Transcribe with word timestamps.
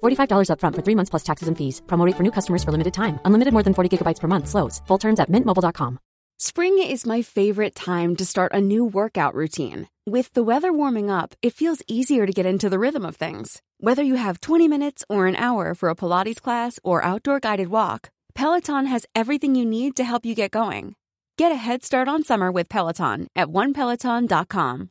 $45 0.00 0.48
upfront 0.52 0.76
for 0.76 0.82
three 0.82 0.94
months 0.94 1.10
plus 1.10 1.24
taxes 1.24 1.48
and 1.48 1.56
fees. 1.58 1.82
Promote 1.86 2.16
for 2.16 2.22
new 2.22 2.30
customers 2.38 2.62
for 2.64 2.72
limited 2.72 2.94
time. 2.94 3.18
Unlimited 3.24 3.52
more 3.52 3.62
than 3.62 3.74
40 3.74 3.90
gigabytes 3.96 4.20
per 4.20 4.28
month. 4.28 4.48
Slows. 4.48 4.80
Full 4.86 4.98
terms 4.98 5.20
at 5.20 5.30
mintmobile.com. 5.30 5.98
Spring 6.42 6.78
is 6.78 7.04
my 7.04 7.20
favorite 7.20 7.74
time 7.74 8.16
to 8.16 8.24
start 8.24 8.54
a 8.54 8.62
new 8.62 8.82
workout 8.82 9.34
routine. 9.34 9.88
With 10.06 10.32
the 10.32 10.42
weather 10.42 10.72
warming 10.72 11.10
up, 11.10 11.34
it 11.42 11.52
feels 11.52 11.82
easier 11.86 12.24
to 12.24 12.32
get 12.32 12.46
into 12.46 12.70
the 12.70 12.78
rhythm 12.78 13.04
of 13.04 13.16
things. 13.16 13.60
Whether 13.78 14.02
you 14.02 14.14
have 14.14 14.40
20 14.40 14.66
minutes 14.66 15.04
or 15.10 15.26
an 15.26 15.36
hour 15.36 15.74
for 15.74 15.90
a 15.90 15.94
Pilates 15.94 16.40
class 16.40 16.80
or 16.82 17.04
outdoor 17.04 17.40
guided 17.40 17.68
walk, 17.68 18.08
Peloton 18.34 18.86
has 18.86 19.04
everything 19.14 19.54
you 19.54 19.66
need 19.66 19.96
to 19.96 20.04
help 20.04 20.24
you 20.24 20.34
get 20.34 20.50
going. 20.50 20.94
Get 21.36 21.52
a 21.52 21.56
head 21.56 21.84
start 21.84 22.08
on 22.08 22.22
summer 22.22 22.50
with 22.50 22.70
Peloton 22.70 23.28
at 23.36 23.48
onepeloton.com. 23.48 24.90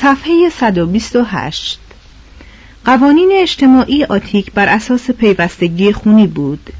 صفحه 0.00 0.50
128 0.50 1.80
قوانین 2.84 3.30
اجتماعی 3.32 4.04
آتیک 4.04 4.52
بر 4.52 4.68
اساس 4.68 5.10
پیوستگی 5.10 5.92
خونی 5.92 6.26
بود. 6.26 6.70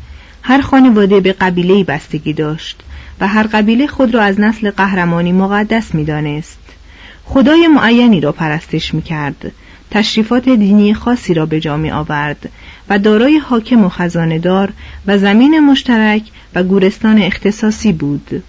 هر 0.43 0.60
خانواده 0.60 1.21
به 1.21 1.32
قبیله 1.32 1.84
بستگی 1.84 2.32
داشت 2.32 2.82
و 3.21 3.28
هر 3.28 3.43
قبیله 3.43 3.87
خود 3.87 4.15
را 4.15 4.22
از 4.22 4.41
نسل 4.41 4.71
قهرمانی 4.71 5.32
مقدس 5.32 5.94
می‌دانست. 5.94 6.59
خدای 7.25 7.69
معینی 7.69 8.21
را 8.21 8.32
پرستش 8.32 8.94
می 8.94 9.03
کرد 9.03 9.53
تشریفات 9.91 10.48
دینی 10.48 10.94
خاصی 10.94 11.34
را 11.34 11.47
به 11.47 11.60
جا 11.60 11.81
آورد 11.93 12.48
و 12.88 12.98
دارای 12.98 13.38
حاکم 13.38 13.84
و 13.84 13.88
خزاندار 13.88 14.72
و 15.06 15.19
زمین 15.19 15.60
مشترک 15.60 16.22
و 16.54 16.62
گورستان 16.62 17.22
اختصاصی 17.22 17.93
بود. 17.93 18.43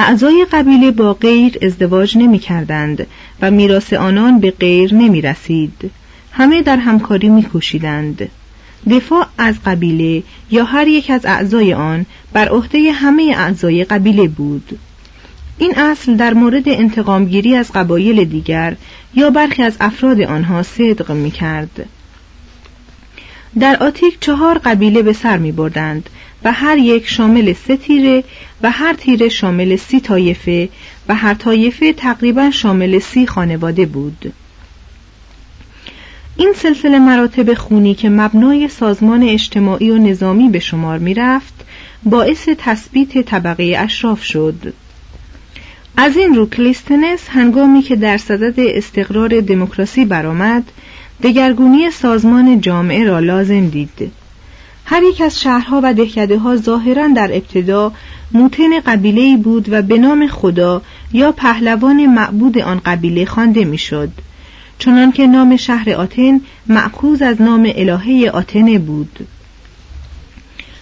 اعضای 0.00 0.46
قبیله 0.52 0.90
با 0.90 1.14
غیر 1.14 1.58
ازدواج 1.62 2.18
نمی 2.18 2.38
کردند 2.38 3.06
و 3.42 3.50
میراث 3.50 3.92
آنان 3.92 4.40
به 4.40 4.50
غیر 4.50 4.94
نمی 4.94 5.20
رسید. 5.20 5.90
همه 6.32 6.62
در 6.62 6.76
همکاری 6.76 7.28
می 7.28 7.42
کوشیدند. 7.42 8.28
دفاع 8.90 9.26
از 9.38 9.54
قبیله 9.64 10.22
یا 10.50 10.64
هر 10.64 10.88
یک 10.88 11.10
از 11.10 11.26
اعضای 11.26 11.74
آن 11.74 12.06
بر 12.32 12.48
عهده 12.48 12.92
همه 12.92 13.34
اعضای 13.36 13.84
قبیله 13.84 14.28
بود. 14.28 14.78
این 15.58 15.78
اصل 15.78 16.16
در 16.16 16.34
مورد 16.34 16.68
انتقامگیری 16.68 17.54
از 17.54 17.72
قبایل 17.72 18.24
دیگر 18.24 18.76
یا 19.14 19.30
برخی 19.30 19.62
از 19.62 19.76
افراد 19.80 20.20
آنها 20.20 20.62
صدق 20.62 21.12
می 21.12 21.30
کرد. 21.30 21.88
در 23.58 23.76
آتیک 23.80 24.20
چهار 24.20 24.58
قبیله 24.58 25.02
به 25.02 25.12
سر 25.12 25.38
می 25.38 25.52
بردند 25.52 26.10
و 26.44 26.52
هر 26.52 26.78
یک 26.78 27.08
شامل 27.08 27.52
سه 27.52 27.76
تیره 27.76 28.24
و 28.62 28.70
هر 28.70 28.92
تیره 28.92 29.28
شامل 29.28 29.76
سی 29.76 30.00
طایفه 30.00 30.68
و 31.08 31.14
هر 31.14 31.34
طایفه 31.34 31.92
تقریبا 31.92 32.50
شامل 32.50 32.98
سی 32.98 33.26
خانواده 33.26 33.86
بود. 33.86 34.32
این 36.36 36.52
سلسله 36.56 36.98
مراتب 36.98 37.54
خونی 37.54 37.94
که 37.94 38.08
مبنای 38.08 38.68
سازمان 38.68 39.22
اجتماعی 39.22 39.90
و 39.90 39.98
نظامی 39.98 40.48
به 40.48 40.58
شمار 40.58 40.98
می 40.98 41.14
رفت 41.14 41.54
باعث 42.02 42.48
تثبیت 42.58 43.18
طبقه 43.18 43.76
اشراف 43.78 44.24
شد. 44.24 44.74
از 45.96 46.16
این 46.16 46.34
رو 46.34 46.48
کلیستنس 46.48 47.20
هنگامی 47.28 47.82
که 47.82 47.96
در 47.96 48.18
صدد 48.18 48.60
استقرار 48.60 49.40
دموکراسی 49.40 50.04
برآمد 50.04 50.64
دگرگونی 51.22 51.90
سازمان 51.90 52.60
جامعه 52.60 53.04
را 53.04 53.18
لازم 53.18 53.66
دید. 53.68 54.12
هر 54.84 55.02
یک 55.02 55.20
از 55.20 55.40
شهرها 55.40 55.80
و 55.84 55.94
دهکده 55.94 56.38
ها 56.38 56.56
ظاهرا 56.56 57.08
در 57.08 57.30
ابتدا 57.32 57.92
موتن 58.32 58.80
قبیله 58.80 59.36
بود 59.36 59.72
و 59.72 59.82
به 59.82 59.98
نام 59.98 60.26
خدا 60.26 60.82
یا 61.12 61.32
پهلوان 61.32 62.06
معبود 62.06 62.58
آن 62.58 62.80
قبیله 62.84 63.24
خوانده 63.24 63.64
می‌شد. 63.64 64.10
چنانکه 64.78 65.26
نام 65.26 65.56
شهر 65.56 65.90
آتن 65.90 66.40
معکوز 66.66 67.22
از 67.22 67.42
نام 67.42 67.72
الهه 67.74 68.30
آتنه 68.30 68.78
بود. 68.78 69.26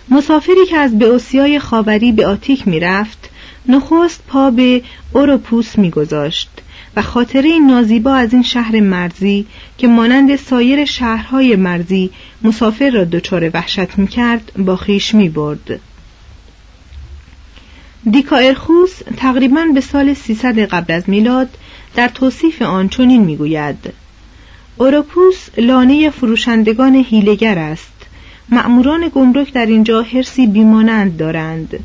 مسافری 0.08 0.66
که 0.66 0.76
از 0.76 0.98
بئوسیای 0.98 1.58
خاوری 1.58 2.12
به 2.12 2.26
آتیک 2.26 2.68
می‌رفت 2.68 3.30
نخست 3.68 4.22
پا 4.28 4.50
به 4.50 4.82
اوروپوس 5.12 5.78
میگذاشت. 5.78 6.50
و 6.96 7.02
خاطره 7.02 7.58
نازیبا 7.58 8.14
از 8.14 8.32
این 8.32 8.42
شهر 8.42 8.80
مرزی 8.80 9.46
که 9.78 9.88
مانند 9.88 10.36
سایر 10.36 10.84
شهرهای 10.84 11.56
مرزی 11.56 12.10
مسافر 12.42 12.90
را 12.90 13.04
دچار 13.04 13.50
وحشت 13.54 13.98
می‌کرد 13.98 14.52
با 14.58 14.76
خیش 14.76 15.14
می 15.14 15.28
برد. 15.28 15.80
دیکا 18.10 18.36
ارخوس 18.36 18.98
تقریبا 19.16 19.64
به 19.74 19.80
سال 19.80 20.14
300 20.14 20.58
قبل 20.58 20.92
از 20.92 21.04
میلاد 21.06 21.48
در 21.96 22.08
توصیف 22.08 22.62
آن 22.62 22.88
چنین 22.88 23.22
می‌گوید. 23.22 23.92
اوروپوس 24.76 25.48
لانه 25.58 26.10
فروشندگان 26.10 26.94
هیلگر 26.94 27.58
است. 27.58 27.92
مأموران 28.48 29.10
گمرک 29.14 29.52
در 29.52 29.66
اینجا 29.66 30.02
هرسی 30.02 30.46
بیمانند 30.46 31.16
دارند. 31.16 31.84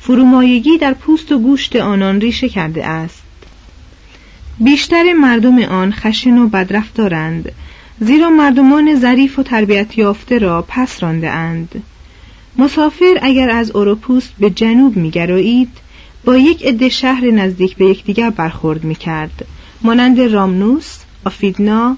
فرومایگی 0.00 0.78
در 0.78 0.92
پوست 0.94 1.32
و 1.32 1.38
گوشت 1.38 1.76
آنان 1.76 2.20
ریشه 2.20 2.48
کرده 2.48 2.86
است. 2.86 3.21
بیشتر 4.64 5.12
مردم 5.12 5.62
آن 5.62 5.92
خشن 5.92 6.38
و 6.38 6.48
بدرفتارند 6.48 7.52
زیرا 8.00 8.30
مردمان 8.30 9.00
ظریف 9.00 9.38
و 9.38 9.42
تربیت 9.42 9.98
یافته 9.98 10.38
را 10.38 10.64
پس 10.68 11.02
رانده 11.02 11.30
اند 11.30 11.82
مسافر 12.58 13.18
اگر 13.22 13.50
از 13.50 13.70
اوروپوس 13.70 14.28
به 14.38 14.50
جنوب 14.50 14.96
میگرایید 14.96 15.68
با 16.24 16.36
یک 16.36 16.66
عده 16.66 16.88
شهر 16.88 17.30
نزدیک 17.30 17.76
به 17.76 17.84
یکدیگر 17.84 18.30
برخورد 18.30 18.84
می‌کرد. 18.84 19.46
مانند 19.82 20.20
رامنوس، 20.20 20.98
آفیدنا، 21.24 21.96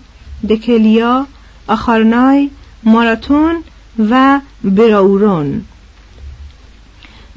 دکلیا، 0.49 1.27
آخارنای، 1.67 2.51
ماراتون 2.85 3.57
و 4.11 4.41
براورون. 4.65 5.65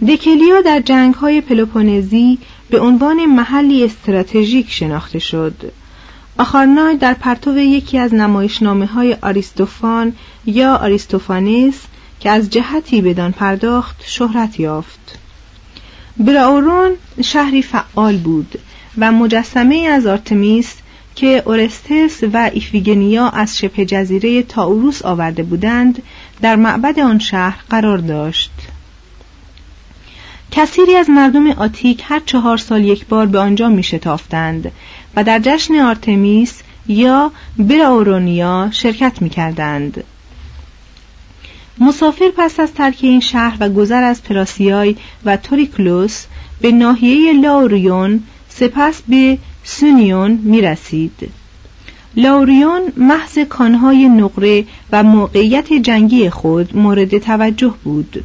دکلیا 0.08 0.62
در 0.62 0.80
جنگ 0.80 1.14
های 1.14 1.42
پلوپونزی 1.42 2.38
به 2.70 2.80
عنوان 2.80 3.26
محلی 3.26 3.86
استراتژیک 3.86 4.72
شناخته 4.72 5.20
شد. 5.20 5.74
آخارنای 6.38 6.98
در 6.98 7.14
پرتو 7.14 7.58
یکی 7.58 7.98
از 7.98 8.14
نمایشنامه 8.14 8.86
های 8.86 9.18
آریستوفان 9.22 10.14
یا 10.46 10.76
آریستوفانیس 10.76 11.82
که 12.20 12.30
از 12.30 12.50
جهتی 12.50 13.02
بدان 13.02 13.32
پرداخت 13.32 14.04
شهرت 14.06 14.60
یافت. 14.60 15.20
براورون 16.18 16.92
شهری 17.24 17.62
فعال 17.62 18.18
بود 18.18 18.60
و 18.98 19.12
مجسمه 19.12 19.76
از 19.76 20.08
آرتمیس 20.08 20.76
که 21.16 21.44
اورستس 21.46 22.24
و 22.34 22.50
ایفیگنیا 22.54 23.30
از 23.30 23.58
شبه 23.58 23.86
جزیره 23.86 24.44
تاوروس 24.44 25.06
آورده 25.06 25.44
بودند 25.44 26.04
در 26.42 26.56
معبد 26.56 27.00
آن 27.00 27.20
شهر 27.20 27.64
قرار 27.70 27.98
داشت. 27.98 28.52
کثیری 30.52 30.96
از 30.96 31.10
مردم 31.10 31.52
آتیک 31.52 32.04
هر 32.06 32.22
چهار 32.26 32.58
سال 32.58 32.84
یک 32.84 33.06
بار 33.06 33.26
به 33.26 33.40
آنجا 33.40 33.70
می 33.70 33.84
شتافتند 33.84 34.72
و 35.16 35.24
در 35.24 35.40
جشن 35.40 35.76
آرتمیس 35.76 36.62
یا 36.88 37.32
براورونیا 37.58 38.70
شرکت 38.72 39.22
می 39.22 39.30
کردند. 39.30 40.04
مسافر 41.80 42.32
پس 42.38 42.60
از 42.60 42.74
ترک 42.74 42.98
این 43.02 43.20
شهر 43.20 43.58
و 43.60 43.70
گذر 43.70 44.04
از 44.04 44.24
پراسیای 44.24 44.96
و 45.26 45.38
توریکلوس 45.38 46.26
به 46.62 46.72
ناحیه 46.72 47.34
لاوریون 47.34 48.24
سپس 48.50 49.02
به 49.08 49.38
سونیون 49.64 50.32
می 50.32 50.62
رسید. 50.62 51.32
لاوریون 52.16 52.82
محض 52.98 53.40
کانهای 53.40 54.10
نقره 54.10 54.66
و 54.92 55.04
موقعیت 55.04 55.74
جنگی 55.74 56.30
خود 56.30 56.78
مورد 56.78 57.18
توجه 57.18 57.74
بود. 57.84 58.24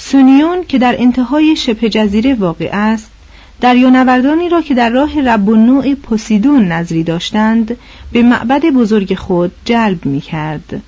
سونیون 0.00 0.64
که 0.64 0.78
در 0.78 0.96
انتهای 0.98 1.56
شبه 1.56 1.88
جزیره 1.88 2.34
واقع 2.34 2.68
است 2.72 3.10
دریانوردانی 3.60 4.48
را 4.48 4.62
که 4.62 4.74
در 4.74 4.90
راه 4.90 5.20
رب 5.20 5.48
و 5.48 5.56
نوع 5.56 5.94
پوسیدون 5.94 6.72
نظری 6.72 7.02
داشتند 7.02 7.76
به 8.12 8.22
معبد 8.22 8.64
بزرگ 8.64 9.14
خود 9.14 9.52
جلب 9.64 10.06
می 10.06 10.20
کرد. 10.20 10.82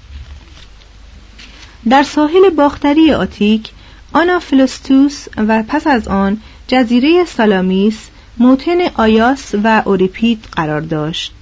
در 1.88 2.03
ساحل 2.03 2.50
باختری 2.50 3.12
آتیک 3.12 3.70
آنافلوستوس 4.12 5.26
و 5.37 5.62
پس 5.69 5.87
از 5.87 6.08
آن 6.08 6.41
جزیره 6.69 7.25
سالامیس 7.25 8.08
موتن 8.38 8.79
آیاس 8.94 9.55
و 9.65 9.82
اوریپید 9.85 10.44
قرار 10.53 10.81
داشت 10.81 11.35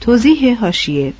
توضیح 0.00 0.60
هاشیه 0.60 1.12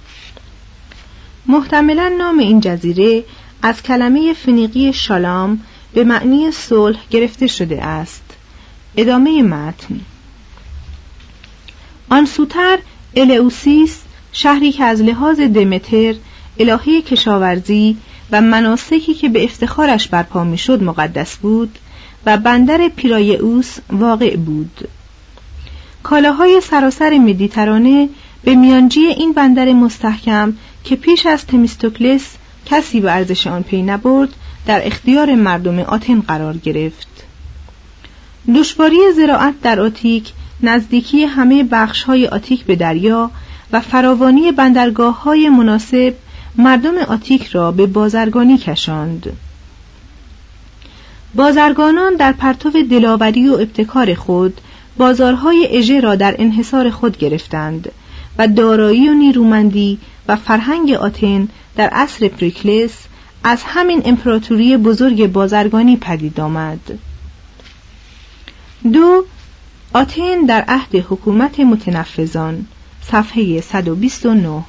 محتملا 1.47 2.13
نام 2.19 2.39
این 2.39 2.61
جزیره 2.61 3.25
از 3.63 3.83
کلمه 3.83 4.33
فنیقی 4.33 4.93
شالام 4.93 5.61
به 5.95 6.05
معنی 6.05 6.53
صلح 6.53 6.99
گرفته 7.11 7.47
شده 7.47 7.85
است. 7.85 8.23
ادامه 8.97 9.43
متن. 9.43 10.01
آن 12.11 12.27
سوتر 12.27 12.79
الئوسیس 13.17 13.99
شهری 14.33 14.73
که 14.73 14.85
از 14.85 15.03
لحاظ 15.03 15.41
دمتر 15.41 16.15
الهه 16.59 17.03
کشاورزی 17.03 17.97
و 18.33 18.41
مناسکی 18.41 19.15
که 19.15 19.29
به 19.29 19.45
افتخارش 19.45 20.09
برپا 20.09 20.45
می‌شد 20.45 20.83
مقدس 20.83 21.37
بود 21.37 21.79
و 22.27 22.37
بندر 22.37 22.91
پیرایئوس 22.97 23.77
واقع 23.91 24.37
بود. 24.37 24.89
کالاهای 26.03 26.61
سراسر 26.61 27.19
مدیترانه 27.19 28.09
به 28.45 28.55
میانجی 28.55 29.01
این 29.01 29.33
بندر 29.33 29.73
مستحکم 29.73 30.55
که 30.85 30.97
پیش 30.97 31.27
از 31.27 31.47
تمیستوکلس 31.47 32.37
کسی 32.67 33.01
به 33.01 33.13
ارزش 33.13 33.47
آن 33.47 33.63
پی 33.63 33.83
نبرد 33.83 34.29
در 34.69 34.87
اختیار 34.87 35.35
مردم 35.35 35.79
آتن 35.79 36.21
قرار 36.21 36.57
گرفت. 36.57 37.09
دشواری 38.55 38.99
زراعت 39.17 39.55
در 39.63 39.81
آتیک 39.81 40.33
نزدیکی 40.63 41.25
همه 41.25 41.65
بخش 41.65 42.03
های 42.03 42.27
آتیک 42.27 42.65
به 42.65 42.77
دریا 42.77 43.31
و 43.73 43.81
فراوانی 43.81 44.53
بندرگاه 44.53 45.23
های 45.23 45.49
مناسب 45.49 46.15
مردم 46.57 46.99
آتیک 46.99 47.47
را 47.47 47.73
به 47.73 47.87
بازرگانی 47.87 48.59
کشاند. 48.59 49.33
بازرگانان 51.35 52.17
در 52.17 52.33
پرتو 52.33 52.71
دلاوری 52.71 53.49
و 53.49 53.53
ابتکار 53.53 54.15
خود 54.15 54.61
بازارهای 54.97 55.69
اژه 55.71 56.01
را 56.01 56.15
در 56.15 56.35
انحصار 56.39 56.91
خود 56.91 57.19
گرفتند 57.19 57.93
و 58.39 58.49
دارایی 58.49 59.09
و 59.09 59.15
نیرومندی 59.15 59.99
و 60.29 60.37
فرهنگ 60.37 60.93
آتن 60.93 61.49
در 61.77 61.89
عصر 61.89 62.29
پریکلس 62.29 63.09
از 63.49 63.63
همین 63.67 64.03
امپراتوری 64.05 64.77
بزرگ 64.77 65.27
بازرگانی 65.27 65.97
پدید 65.97 66.41
آمد. 66.41 66.99
دو 68.93 69.25
آتن 69.95 70.45
در 70.45 70.65
عهد 70.69 70.95
حکومت 70.95 71.61
متنفذان 71.61 72.67
صفحه 73.03 73.61
129 73.61 74.65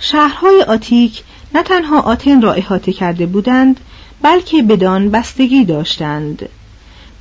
شهرهای 0.00 0.62
آتیک 0.62 1.22
نه 1.54 1.62
تنها 1.62 2.00
آتن 2.00 2.42
را 2.42 2.52
احاطه 2.52 2.92
کرده 2.92 3.26
بودند 3.26 3.80
بلکه 4.22 4.62
بدان 4.62 5.10
بستگی 5.10 5.64
داشتند. 5.64 6.48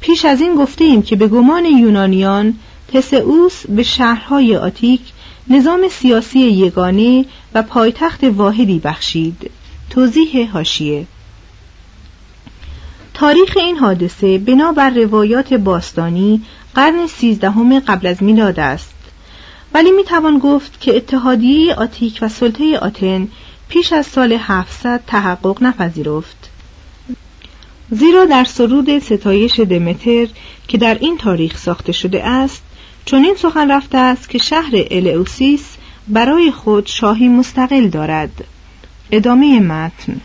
پیش 0.02 0.26
از 0.26 0.42
این 0.42 0.56
گفته 0.56 0.84
ایم 0.84 1.02
که 1.02 1.16
به 1.16 1.28
گمان 1.28 1.66
یونانیان 1.66 2.54
تسئوس 2.94 3.68
به 3.68 3.84
شهرهای 3.84 4.56
آتیک 4.56 5.02
نظام 5.48 5.90
سیاسی 5.92 6.40
یگانه 6.40 7.26
و 7.54 7.64
پایتخت 7.64 8.24
واحدی 8.24 8.80
بخشید. 8.80 9.52
توضیح 9.90 10.52
هاشیه 10.52 11.06
تاریخ 13.14 13.58
این 13.58 13.78
حادثه 13.78 14.38
بنابر 14.38 14.90
روایات 14.90 15.54
باستانی 15.54 16.42
قرن 16.76 17.08
سیزدهم 17.08 17.80
قبل 17.80 18.08
از 18.08 18.24
میلاد 18.24 18.60
است. 18.60 18.96
ولی 19.74 19.92
می‌توان 19.92 20.40
گفت 20.40 20.82
که 20.82 20.96
اتحادیه 20.96 21.76
آتیک 21.76 22.20
و 22.22 22.30
سلطه 22.30 22.78
آتن 22.78 23.28
پیش 23.70 23.94
از 23.94 24.06
سال 24.06 24.34
700 24.34 25.02
تحقق 25.08 25.64
نپذیرفت. 25.64 26.50
زیرا 27.92 28.26
در 28.26 28.44
سرود 28.44 29.00
ستایش 29.00 29.60
دمتر 29.60 30.28
که 30.68 30.78
در 30.78 30.98
این 31.02 31.18
تاریخ 31.18 31.58
ساخته 31.58 31.92
شده 31.92 32.26
است 32.26 32.64
چون 33.06 33.24
این 33.24 33.36
سخن 33.36 33.72
رفته 33.72 33.98
است 33.98 34.30
که 34.30 34.38
شهر 34.38 34.72
الئوسیس 34.92 35.64
برای 36.08 36.52
خود 36.52 36.86
شاهی 36.86 37.28
مستقل 37.28 37.88
دارد. 37.88 38.44
ادامه 39.12 39.60
متن. 39.60 40.22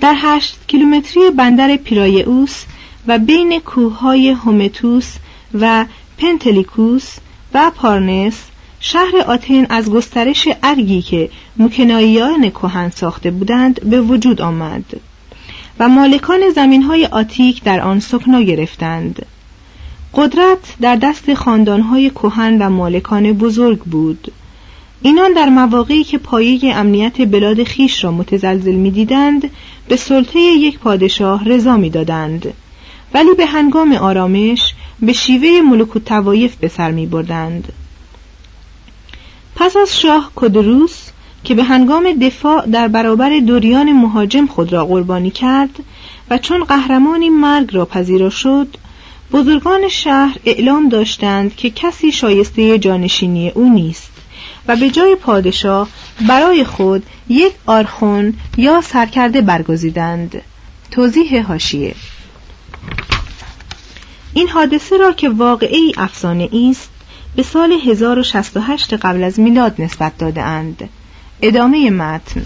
در 0.00 0.14
هشت 0.16 0.58
کیلومتری 0.66 1.30
بندر 1.30 1.76
پیرایئوس 1.76 2.64
و 3.06 3.18
بین 3.18 3.60
کوههای 3.60 4.30
هومتوس 4.30 5.14
و 5.54 5.84
پنتلیکوس 6.18 7.16
و 7.54 7.70
پارنس 7.76 8.42
شهر 8.80 9.16
آتن 9.26 9.66
از 9.68 9.90
گسترش 9.90 10.48
ارگی 10.62 11.02
که 11.02 11.30
مکناییان 11.56 12.50
کهن 12.50 12.90
ساخته 12.90 13.30
بودند 13.30 13.90
به 13.90 14.00
وجود 14.00 14.40
آمد 14.40 15.00
و 15.78 15.88
مالکان 15.88 16.50
زمین 16.54 16.82
های 16.82 17.06
آتیک 17.06 17.62
در 17.62 17.80
آن 17.80 18.00
سکنا 18.00 18.42
گرفتند. 18.42 19.26
قدرت 20.16 20.74
در 20.80 20.96
دست 20.96 21.34
خاندانهای 21.34 22.10
کهن 22.10 22.62
و 22.62 22.70
مالکان 22.70 23.32
بزرگ 23.32 23.78
بود 23.78 24.32
اینان 25.02 25.32
در 25.32 25.48
مواقعی 25.48 26.04
که 26.04 26.18
پایه 26.18 26.76
امنیت 26.76 27.30
بلاد 27.30 27.64
خیش 27.64 28.04
را 28.04 28.12
متزلزل 28.12 28.74
می‌دیدند 28.74 29.50
به 29.88 29.96
سلطه 29.96 30.38
یک 30.38 30.78
پادشاه 30.78 31.44
رضا 31.44 31.76
می‌دادند 31.76 32.54
ولی 33.14 33.34
به 33.34 33.46
هنگام 33.46 33.92
آرامش 33.92 34.74
به 35.00 35.12
شیوه 35.12 35.60
ملوک 35.70 35.96
و 35.96 35.98
توایف 35.98 36.56
به 36.56 36.68
سر 36.68 36.90
می 36.90 37.06
بردند. 37.06 37.72
پس 39.56 39.76
از 39.76 40.00
شاه 40.00 40.32
کدروس 40.36 41.10
که 41.44 41.54
به 41.54 41.64
هنگام 41.64 42.12
دفاع 42.12 42.66
در 42.66 42.88
برابر 42.88 43.38
دوریان 43.38 43.92
مهاجم 43.92 44.46
خود 44.46 44.72
را 44.72 44.84
قربانی 44.84 45.30
کرد 45.30 45.78
و 46.30 46.38
چون 46.38 46.64
قهرمانی 46.64 47.28
مرگ 47.28 47.74
را 47.74 47.84
پذیرا 47.84 48.30
شد 48.30 48.68
بزرگان 49.32 49.88
شهر 49.88 50.36
اعلام 50.44 50.88
داشتند 50.88 51.56
که 51.56 51.70
کسی 51.70 52.12
شایسته 52.12 52.78
جانشینی 52.78 53.50
او 53.50 53.72
نیست 53.72 54.10
و 54.68 54.76
به 54.76 54.90
جای 54.90 55.14
پادشاه 55.14 55.88
برای 56.28 56.64
خود 56.64 57.06
یک 57.28 57.52
آرخون 57.66 58.34
یا 58.56 58.80
سرکرده 58.80 59.40
برگزیدند. 59.40 60.42
توضیح 60.90 61.46
هاشیه 61.46 61.94
این 64.34 64.48
حادثه 64.48 64.96
را 64.96 65.12
که 65.12 65.28
واقعی 65.28 65.92
افسانه 65.96 66.48
است 66.70 66.90
به 67.36 67.42
سال 67.42 67.72
1068 67.72 68.94
قبل 68.94 69.24
از 69.24 69.40
میلاد 69.40 69.74
نسبت 69.78 70.18
داده 70.18 70.42
اند. 70.42 70.88
ادامه 71.42 71.90
متن. 71.90 72.44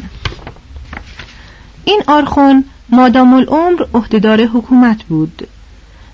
این 1.85 2.03
آرخون 2.07 2.65
مادام 2.89 3.35
العمر 3.35 3.85
عهدهدار 3.95 4.45
حکومت 4.45 5.03
بود. 5.03 5.49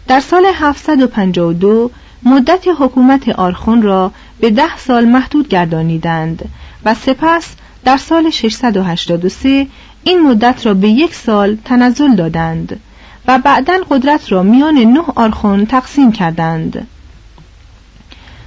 در 0.08 0.20
سال 0.20 0.46
752 0.54 1.90
مدت 2.22 2.64
حکومت 2.78 3.28
آرخون 3.28 3.82
را 3.82 4.12
به 4.40 4.50
ده 4.50 4.76
سال 4.76 5.04
محدود 5.04 5.48
گردانیدند 5.48 6.48
و 6.84 6.94
سپس 6.94 7.46
در 7.84 7.96
سال 7.96 8.30
683 8.30 9.66
این 10.04 10.22
مدت 10.22 10.66
را 10.66 10.74
به 10.74 10.88
یک 10.88 11.14
سال 11.14 11.56
تنزل 11.64 12.14
دادند 12.14 12.80
و 13.28 13.38
بعدا 13.38 13.74
قدرت 13.90 14.32
را 14.32 14.42
میان 14.42 14.78
نه 14.78 15.02
آرخون 15.14 15.66
تقسیم 15.66 16.12
کردند. 16.12 16.86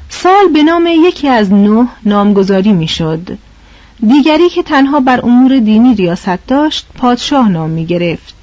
سال 0.09 0.47
به 0.53 0.63
نام 0.63 0.87
یکی 0.87 1.27
از 1.27 1.53
نه 1.53 1.87
نامگذاری 2.05 2.73
می‌شد. 2.73 3.37
دیگری 4.07 4.49
که 4.49 4.63
تنها 4.63 4.99
بر 4.99 5.25
امور 5.25 5.59
دینی 5.59 5.95
ریاست 5.95 6.47
داشت 6.47 6.87
پادشاه 6.97 7.49
نام 7.49 7.69
می 7.69 7.85
گرفت 7.85 8.38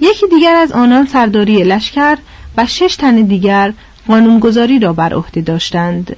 یکی 0.00 0.26
دیگر 0.30 0.54
از 0.54 0.72
آنان 0.72 1.06
سرداری 1.06 1.64
لشکر 1.64 2.16
و 2.56 2.66
شش 2.66 2.96
تن 2.96 3.14
دیگر 3.14 3.72
قانونگذاری 4.08 4.78
را 4.78 4.92
بر 4.92 5.14
عهده 5.14 5.40
داشتند. 5.40 6.16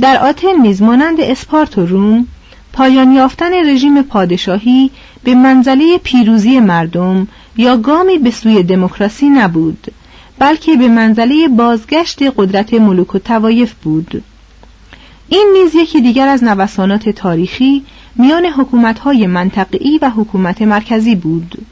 در 0.00 0.18
آتن 0.18 0.60
نیز 0.62 0.82
مانند 0.82 1.20
اسپارت 1.20 1.78
و 1.78 1.86
روم 1.86 2.26
پایان 2.72 3.12
یافتن 3.12 3.68
رژیم 3.68 4.02
پادشاهی 4.02 4.90
به 5.24 5.34
منزله 5.34 5.98
پیروزی 5.98 6.60
مردم 6.60 7.28
یا 7.56 7.76
گامی 7.76 8.18
به 8.18 8.30
سوی 8.30 8.62
دموکراسی 8.62 9.28
نبود 9.28 9.92
بلکه 10.38 10.76
به 10.76 10.88
منزله 10.88 11.48
بازگشت 11.48 12.22
قدرت 12.36 12.74
ملوک 12.74 13.14
و 13.14 13.18
توایف 13.18 13.74
بود. 13.74 14.22
این 15.28 15.50
نیز 15.52 15.74
یکی 15.74 16.00
دیگر 16.00 16.28
از 16.28 16.44
نوسانات 16.44 17.08
تاریخی 17.08 17.84
میان 18.16 18.46
حکومت‌های 18.46 19.26
منطقه‌ای 19.26 19.98
و 20.02 20.10
حکومت 20.10 20.62
مرکزی 20.62 21.14
بود. 21.14 21.63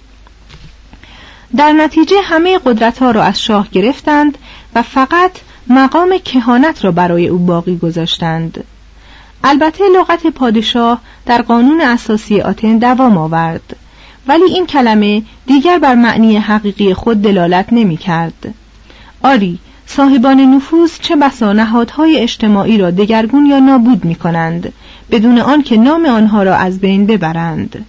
در 1.56 1.72
نتیجه 1.72 2.16
همه 2.22 2.58
قدرتها 2.64 3.10
را 3.10 3.22
از 3.22 3.42
شاه 3.42 3.68
گرفتند 3.72 4.38
و 4.74 4.82
فقط 4.82 5.30
مقام 5.68 6.18
کهانت 6.24 6.84
را 6.84 6.92
برای 6.92 7.28
او 7.28 7.38
باقی 7.38 7.76
گذاشتند 7.76 8.64
البته 9.44 9.84
لغت 9.96 10.26
پادشاه 10.26 11.00
در 11.26 11.42
قانون 11.42 11.80
اساسی 11.80 12.40
آتن 12.40 12.78
دوام 12.78 13.18
آورد 13.18 13.76
ولی 14.26 14.44
این 14.44 14.66
کلمه 14.66 15.22
دیگر 15.46 15.78
بر 15.78 15.94
معنی 15.94 16.36
حقیقی 16.36 16.94
خود 16.94 17.22
دلالت 17.22 17.66
نمی 17.72 17.96
کرد. 17.96 18.54
آری 19.22 19.58
صاحبان 19.86 20.40
نفوذ 20.40 20.92
چه 21.00 21.16
بسا 21.16 21.52
نهادهای 21.52 22.18
اجتماعی 22.18 22.78
را 22.78 22.90
دگرگون 22.90 23.46
یا 23.46 23.58
نابود 23.58 24.04
می 24.04 24.14
کنند 24.14 24.72
بدون 25.10 25.38
آنکه 25.38 25.76
نام 25.76 26.06
آنها 26.06 26.42
را 26.42 26.56
از 26.56 26.80
بین 26.80 27.06
ببرند 27.06 27.86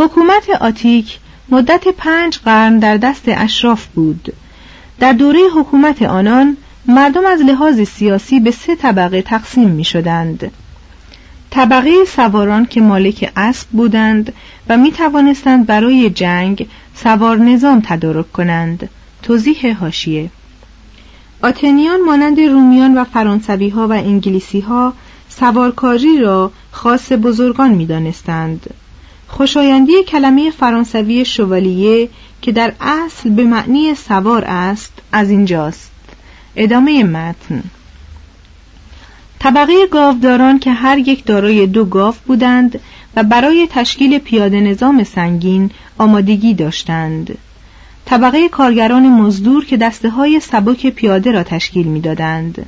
حکومت 0.00 0.50
آتیک 0.60 1.18
مدت 1.48 1.88
پنج 1.88 2.38
قرن 2.38 2.78
در 2.78 2.96
دست 2.96 3.24
اشراف 3.26 3.86
بود. 3.86 4.32
در 5.00 5.12
دوره 5.12 5.40
حکومت 5.54 6.02
آنان 6.02 6.56
مردم 6.86 7.26
از 7.26 7.40
لحاظ 7.40 7.80
سیاسی 7.80 8.40
به 8.40 8.50
سه 8.50 8.76
طبقه 8.76 9.22
تقسیم 9.22 9.70
می 9.70 9.84
شدند 9.84 10.50
طبقه 11.50 12.04
سواران 12.04 12.66
که 12.66 12.80
مالک 12.80 13.32
اسب 13.36 13.68
بودند 13.68 14.32
و 14.68 14.76
می 14.76 14.92
توانستند 14.92 15.66
برای 15.66 16.10
جنگ 16.10 16.68
سوار 16.94 17.38
نظام 17.38 17.82
تدارک 17.84 18.32
کنند. 18.32 18.88
توضیح 19.22 19.78
هاشیه 19.78 20.30
آتنیان 21.42 22.00
مانند 22.00 22.40
رومیان 22.40 22.98
و 22.98 23.04
فرانسوی 23.04 23.68
ها 23.68 23.88
و 23.88 23.92
انگلیسی 23.92 24.60
ها 24.60 24.92
سوارکاری 25.28 26.18
را 26.18 26.52
خاص 26.70 27.12
بزرگان 27.12 27.70
می 27.70 27.86
دانستند. 27.86 28.74
خوشایندی 29.30 30.04
کلمه 30.08 30.50
فرانسوی 30.50 31.24
شوالیه 31.24 32.08
که 32.42 32.52
در 32.52 32.72
اصل 32.80 33.30
به 33.30 33.44
معنی 33.44 33.94
سوار 33.94 34.44
است 34.44 34.92
از 35.12 35.30
اینجاست. 35.30 35.90
ادامه 36.56 37.04
متن. 37.04 37.62
طبقه 39.38 39.86
گاوداران 39.90 40.58
که 40.58 40.72
هر 40.72 40.98
یک 40.98 41.24
دارای 41.24 41.66
دو 41.66 41.84
گاو 41.84 42.14
بودند 42.26 42.80
و 43.16 43.22
برای 43.22 43.68
تشکیل 43.70 44.18
پیاده 44.18 44.60
نظام 44.60 45.04
سنگین 45.04 45.70
آمادگی 45.98 46.54
داشتند. 46.54 47.38
طبقه 48.04 48.48
کارگران 48.48 49.08
مزدور 49.08 49.64
که 49.64 49.76
دسته 49.76 50.10
های 50.10 50.40
سبک 50.40 50.86
پیاده 50.86 51.30
را 51.30 51.42
تشکیل 51.42 51.86
می‌دادند. 51.86 52.66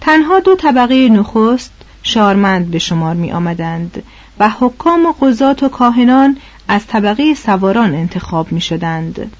تنها 0.00 0.40
دو 0.40 0.54
طبقه 0.54 1.08
نخست 1.08 1.72
شارمند 2.02 2.70
به 2.70 2.78
شمار 2.78 3.14
می 3.14 3.32
آمدند 3.32 4.02
و 4.38 4.48
حکام 4.48 5.06
و 5.06 5.12
قضات 5.12 5.62
و 5.62 5.68
کاهنان 5.68 6.36
از 6.68 6.86
طبقه 6.86 7.34
سواران 7.34 7.94
انتخاب 7.94 8.52
می 8.52 8.60
شدند. 8.60 9.30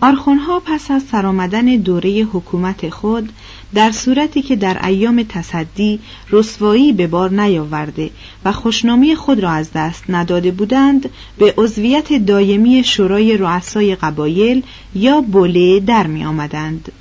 آرخونها 0.00 0.62
پس 0.66 0.90
از 0.90 1.02
سرآمدن 1.02 1.64
دوره 1.64 2.10
حکومت 2.10 2.90
خود 2.90 3.32
در 3.74 3.90
صورتی 3.90 4.42
که 4.42 4.56
در 4.56 4.86
ایام 4.86 5.22
تصدی 5.28 6.00
رسوایی 6.30 6.92
به 6.92 7.06
بار 7.06 7.30
نیاورده 7.30 8.10
و 8.44 8.52
خوشنامی 8.52 9.16
خود 9.16 9.40
را 9.40 9.50
از 9.50 9.72
دست 9.72 10.04
نداده 10.08 10.50
بودند 10.50 11.10
به 11.38 11.54
عضویت 11.56 12.12
دایمی 12.12 12.84
شورای 12.84 13.36
رؤسای 13.36 13.94
قبایل 13.94 14.62
یا 14.94 15.20
بوله 15.20 15.80
در 15.80 16.06
می 16.06 16.24
آمدند. 16.24 16.92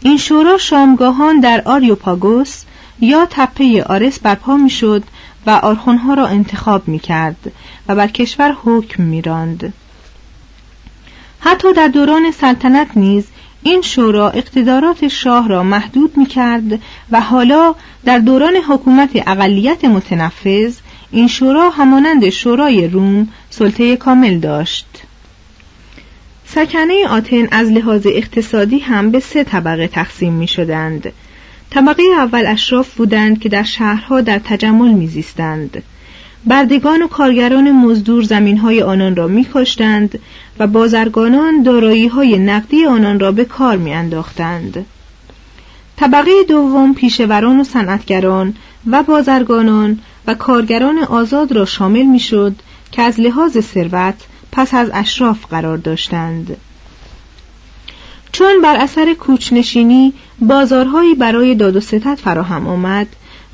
این 0.00 0.16
شورا 0.16 0.58
شامگاهان 0.58 1.40
در 1.40 1.62
آریوپاگوس 1.64 2.62
یا 3.00 3.26
تپه 3.30 3.82
آرس 3.82 4.20
برپا 4.20 4.56
می 4.56 4.70
شد 4.70 5.02
و 5.46 5.50
آرخونها 5.50 6.14
را 6.14 6.26
انتخاب 6.26 6.88
می 6.88 6.98
کرد 6.98 7.52
و 7.88 7.94
بر 7.94 8.06
کشور 8.06 8.56
حکم 8.64 9.02
می 9.02 9.22
راند. 9.22 9.72
حتی 11.40 11.72
در 11.72 11.88
دوران 11.88 12.30
سلطنت 12.30 12.88
نیز 12.96 13.24
این 13.62 13.82
شورا 13.82 14.30
اقتدارات 14.30 15.08
شاه 15.08 15.48
را 15.48 15.62
محدود 15.62 16.16
می 16.16 16.26
کرد 16.26 16.80
و 17.10 17.20
حالا 17.20 17.74
در 18.04 18.18
دوران 18.18 18.56
حکومت 18.56 19.10
اقلیت 19.14 19.84
متنفذ 19.84 20.76
این 21.10 21.28
شورا 21.28 21.70
همانند 21.70 22.28
شورای 22.28 22.88
روم 22.88 23.28
سلطه 23.50 23.96
کامل 23.96 24.38
داشت 24.38 24.86
سکنه 26.46 27.06
آتن 27.08 27.48
از 27.50 27.70
لحاظ 27.70 28.06
اقتصادی 28.06 28.78
هم 28.78 29.10
به 29.10 29.20
سه 29.20 29.44
طبقه 29.44 29.88
تقسیم 29.88 30.32
می 30.32 30.48
شدند 30.48 31.12
طبقه 31.72 32.02
اول 32.16 32.46
اشراف 32.46 32.94
بودند 32.94 33.40
که 33.40 33.48
در 33.48 33.62
شهرها 33.62 34.20
در 34.20 34.38
تجمل 34.38 34.92
میزیستند. 34.92 35.82
بردگان 36.46 37.02
و 37.02 37.08
کارگران 37.08 37.72
مزدور 37.72 38.22
زمینهای 38.22 38.82
آنان 38.82 39.16
را 39.16 39.26
میکشتند 39.26 40.18
و 40.58 40.66
بازرگانان 40.66 41.66
های 42.12 42.38
نقدی 42.38 42.86
آنان 42.86 43.20
را 43.20 43.32
به 43.32 43.44
کار 43.44 43.76
میانداختند. 43.76 44.86
طبقه 45.96 46.30
دوم 46.48 46.94
پیشوران 46.94 47.60
و 47.60 47.64
صنعتگران 47.64 48.54
و 48.86 49.02
بازرگانان 49.02 49.98
و 50.26 50.34
کارگران 50.34 50.98
آزاد 50.98 51.52
را 51.52 51.64
شامل 51.64 52.02
می‌شد 52.02 52.54
که 52.90 53.02
از 53.02 53.20
لحاظ 53.20 53.58
ثروت 53.58 54.14
پس 54.52 54.74
از 54.74 54.90
اشراف 54.94 55.46
قرار 55.46 55.78
داشتند. 55.78 56.56
چون 58.32 58.60
بر 58.62 58.76
اثر 58.76 59.14
کوچنشینی 59.14 60.12
بازارهایی 60.42 61.14
برای 61.14 61.54
داد 61.54 61.76
و 61.76 61.80
ستد 61.80 62.14
فراهم 62.14 62.66
آمد 62.66 63.06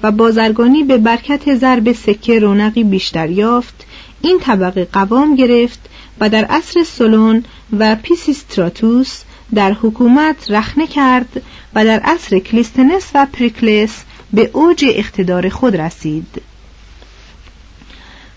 و 0.02 0.11
بازرگانی 0.11 0.85
به 0.85 0.99
برکت 0.99 1.54
ضرب 1.54 1.92
سکه 1.92 2.38
رونقی 2.38 2.85
بیشتر 2.85 3.30
یافت 3.30 3.87
این 4.21 4.38
طبقه 4.40 4.85
قوام 4.92 5.35
گرفت 5.35 5.80
و 6.21 6.28
در 6.28 6.45
عصر 6.45 6.85
سولون 6.85 7.45
و 7.78 7.97
پیسیستراتوس 8.02 9.23
در 9.54 9.73
حکومت 9.73 10.50
رخنه 10.50 10.87
کرد 10.87 11.42
و 11.75 11.85
در 11.85 12.00
عصر 12.00 12.38
کلیستنس 12.38 13.11
و 13.14 13.26
پریکلس 13.33 14.02
به 14.33 14.50
اوج 14.52 14.85
اقتدار 14.88 15.49
خود 15.49 15.76
رسید 15.76 16.42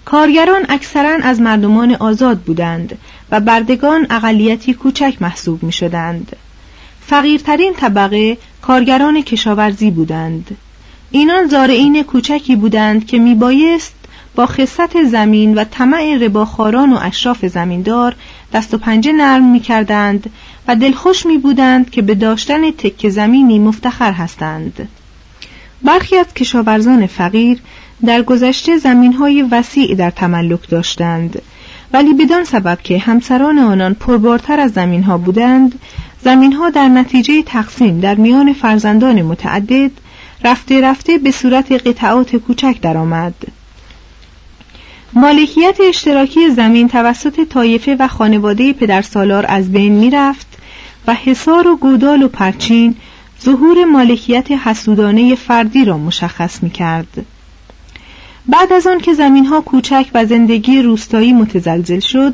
کارگران 0.06 0.66
اکثرا 0.70 1.18
از 1.24 1.42
مردمان 1.42 1.96
آزاد 1.96 2.38
بودند 2.40 2.98
و 3.32 3.40
بردگان 3.40 4.08
اقلیتی 4.10 4.74
کوچک 4.74 5.16
محسوب 5.22 5.64
می 5.64 5.72
شدند. 5.72 6.36
فقیرترین 7.12 7.74
طبقه 7.74 8.38
کارگران 8.62 9.22
کشاورزی 9.22 9.92
بودند. 9.92 10.58
اینان 11.12 11.48
زارعین 11.48 12.04
کوچکی 12.04 12.56
بودند 12.56 13.08
که 13.08 13.20
می 13.20 13.36
بایست 13.36 13.94
با 14.36 14.46
خصت 14.46 15.04
زمین 15.04 15.56
و 15.56 15.64
طمع 15.64 16.18
رباخاران 16.22 16.94
و 16.94 16.98
اشراف 17.02 17.46
زمیندار 17.46 18.16
دست 18.54 18.74
و 18.74 18.78
پنجه 18.78 19.12
نرم 19.12 19.52
می 19.52 19.60
کردند 19.60 20.30
و 20.68 20.76
دلخوش 20.76 21.26
می 21.26 21.38
بودند 21.38 21.90
که 21.90 22.02
به 22.02 22.16
داشتن 22.16 22.72
تک 22.72 23.10
زمینی 23.10 23.60
مفتخر 23.60 24.12
هستند. 24.12 24.90
برخی 25.82 26.18
از 26.18 26.34
کشاورزان 26.34 27.08
فقیر 27.08 27.60
در 28.06 28.22
گذشته 28.22 28.78
زمینهای 28.78 29.42
وسیع 29.42 29.96
در 29.96 30.10
تملک 30.10 30.70
داشتند 30.70 31.42
ولی 31.94 32.14
بدان 32.14 32.44
سبب 32.44 32.80
که 32.84 33.00
همسران 33.00 33.60
آنان 33.60 33.94
پربارتر 33.94 34.60
از 34.60 34.72
زمینها 34.72 35.18
بودند 35.18 35.80
زمینها 36.24 36.70
در 36.70 36.88
نتیجه 36.88 37.44
تقسیم 37.44 38.00
در 38.00 38.16
میان 38.16 38.54
فرزندان 38.54 39.22
متعدد 39.22 39.92
رفته 40.44 40.82
رفته 40.82 41.18
به 41.18 41.32
صورت 41.32 41.72
قطعات 41.72 42.36
کوچک 42.36 42.76
درآمد. 42.82 43.34
مالکیت 45.14 45.78
اشتراکی 45.88 46.50
زمین 46.50 46.88
توسط 46.88 47.48
طایفه 47.50 47.96
و 48.00 48.08
خانواده 48.08 48.74
پدرسالار 48.74 49.46
از 49.48 49.72
بین 49.72 49.94
می‌رفت 49.94 50.48
و 51.08 51.14
حصار 51.14 51.68
و 51.68 51.78
گودال 51.78 52.24
و 52.24 52.28
پرچین 52.28 52.96
ظهور 53.44 53.86
مالکیت 53.86 54.52
حسودانه 54.52 55.36
فردی 55.36 55.86
را 55.86 55.98
مشخص 55.98 56.64
می 56.64 56.70
کرد. 56.70 57.26
بعد 58.46 58.74
از 58.74 58.88
آن 58.88 59.00
که 59.00 59.14
زمین 59.14 59.46
ها 59.46 59.62
کوچک 59.62 60.06
و 60.14 60.26
زندگی 60.26 60.82
روستایی 60.82 61.34
متزلزل 61.34 62.00
شد 62.00 62.34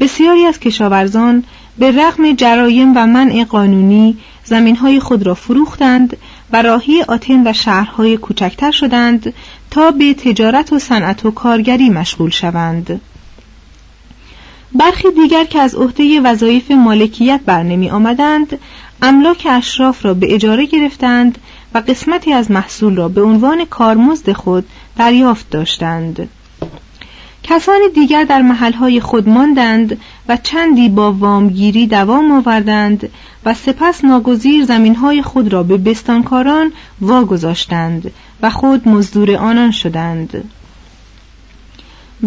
بسیاری 0.00 0.44
از 0.44 0.60
کشاورزان 0.60 1.44
به 1.78 1.90
رغم 1.90 2.32
جرایم 2.32 2.92
و 2.96 3.06
منع 3.06 3.44
قانونی 3.44 4.18
زمین 4.44 4.76
های 4.76 5.00
خود 5.00 5.26
را 5.26 5.34
فروختند 5.34 6.16
و 6.52 6.62
راهی 6.62 7.02
آتن 7.02 7.46
و 7.46 7.52
شهرهای 7.52 8.16
کوچکتر 8.16 8.70
شدند 8.70 9.34
تا 9.70 9.90
به 9.90 10.14
تجارت 10.14 10.72
و 10.72 10.78
صنعت 10.78 11.26
و 11.26 11.30
کارگری 11.30 11.90
مشغول 11.90 12.30
شوند. 12.30 13.00
برخی 14.72 15.08
دیگر 15.10 15.44
که 15.44 15.58
از 15.58 15.74
عهده 15.74 16.20
وظایف 16.20 16.70
مالکیت 16.70 17.40
بر 17.46 17.62
نمی 17.62 17.90
آمدند 17.90 18.58
املاک 19.02 19.46
اشراف 19.50 20.04
را 20.04 20.14
به 20.14 20.34
اجاره 20.34 20.66
گرفتند 20.66 21.38
و 21.74 21.78
قسمتی 21.78 22.32
از 22.32 22.50
محصول 22.50 22.96
را 22.96 23.08
به 23.08 23.22
عنوان 23.22 23.64
کارمزد 23.64 24.32
خود 24.32 24.64
دریافت 24.96 25.50
داشتند. 25.50 26.28
کسان 27.42 27.80
دیگر 27.94 28.24
در 28.24 28.42
محلهای 28.42 29.00
خود 29.00 29.28
ماندند 29.28 30.00
و 30.30 30.36
چندی 30.36 30.88
با 30.88 31.12
وامگیری 31.12 31.86
دوام 31.86 32.32
آوردند 32.32 33.08
و 33.44 33.54
سپس 33.54 34.04
ناگزیر 34.04 34.64
زمینهای 34.64 35.22
خود 35.22 35.52
را 35.52 35.62
به 35.62 35.76
بستانکاران 35.76 36.72
واگذاشتند 37.00 38.10
و 38.42 38.50
خود 38.50 38.88
مزدور 38.88 39.36
آنان 39.36 39.70
شدند. 39.70 40.44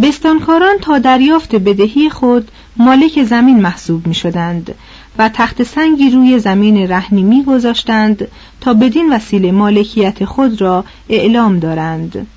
بستانکاران 0.02 0.78
تا 0.82 1.00
دریافت 1.00 1.56
بدهی 1.56 2.10
خود 2.10 2.52
مالک 2.78 3.24
زمین 3.24 3.62
محسوب 3.62 4.08
می 4.08 4.14
شدند 4.14 4.76
و 5.18 5.30
تخت 5.30 5.64
سنگی 5.64 6.10
روی 6.10 6.40
زمین 6.40 6.78
رهنی 6.90 7.24
می 7.24 7.44
گذاشتند 7.44 8.28
تا 8.62 8.74
بدین 8.74 9.14
وسیله 9.14 9.52
مالکیت 9.52 10.26
خود 10.26 10.62
را 10.62 10.86
اعلام 11.10 11.60
دارند. 11.60 12.28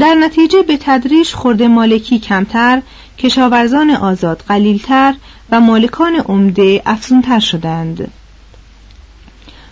در 0.00 0.14
نتیجه 0.14 0.62
به 0.62 0.76
تدریج 0.80 1.32
خورد 1.32 1.62
مالکی 1.62 2.18
کمتر 2.18 2.82
کشاورزان 3.18 3.90
آزاد 3.90 4.44
قلیلتر 4.48 5.14
و 5.50 5.60
مالکان 5.60 6.14
عمده 6.14 6.82
افزونتر 6.86 7.38
شدند. 7.38 8.08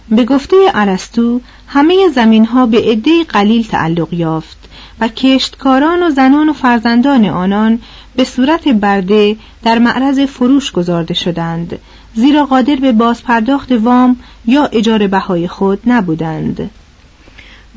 به 0.08 0.24
گفته 0.24 0.56
ارسطو 0.74 1.40
همه 1.66 2.08
زمین 2.14 2.44
ها 2.44 2.66
به 2.66 2.78
عده 2.78 3.24
قلیل 3.24 3.66
تعلق 3.66 4.12
یافت 4.12 4.56
و 5.00 5.08
کشتکاران 5.08 6.02
و 6.02 6.10
زنان 6.10 6.48
و 6.48 6.52
فرزندان 6.52 7.24
آنان 7.24 7.80
به 8.16 8.24
صورت 8.24 8.68
برده 8.68 9.36
در 9.62 9.78
معرض 9.78 10.20
فروش 10.20 10.72
گذارده 10.72 11.14
شدند 11.14 11.78
زیرا 12.14 12.44
قادر 12.44 12.76
به 12.76 12.92
بازپرداخت 12.92 13.72
وام 13.72 14.16
یا 14.46 14.64
اجاره 14.64 15.08
بهای 15.08 15.48
خود 15.48 15.80
نبودند. 15.86 16.70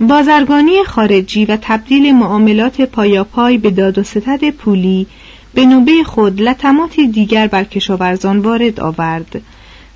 بازرگانی 0.01 0.84
خارجی 0.84 1.45
و 1.45 1.57
تبدیل 1.62 2.15
معاملات 2.15 2.81
پایاپای 2.81 3.57
به 3.57 3.72
داد 3.72 3.98
و 3.98 4.03
ستد 4.03 4.50
پولی 4.50 5.07
به 5.55 5.65
نوبه 5.65 6.03
خود 6.03 6.41
لطماتی 6.41 7.07
دیگر 7.07 7.47
بر 7.47 7.63
کشاورزان 7.63 8.39
وارد 8.39 8.79
آورد 8.79 9.41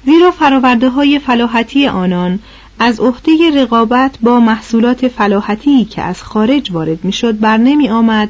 زیرا 0.05 0.31
فراورده 0.31 0.89
های 0.89 1.19
فلاحتی 1.19 1.87
آنان 1.87 2.39
از 2.79 2.99
عهده 2.99 3.61
رقابت 3.61 4.15
با 4.21 4.39
محصولات 4.39 5.07
فلاحتی 5.07 5.85
که 5.85 6.01
از 6.01 6.23
خارج 6.23 6.71
وارد 6.71 7.05
می‌شد 7.05 7.39
بر 7.39 7.57
نمی 7.57 7.89
آمد 7.89 8.29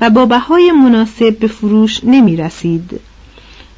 و 0.00 0.10
با 0.10 0.26
بهای 0.26 0.72
مناسب 0.72 1.38
به 1.38 1.46
فروش 1.46 2.00
نمی 2.04 2.36
رسید. 2.36 3.00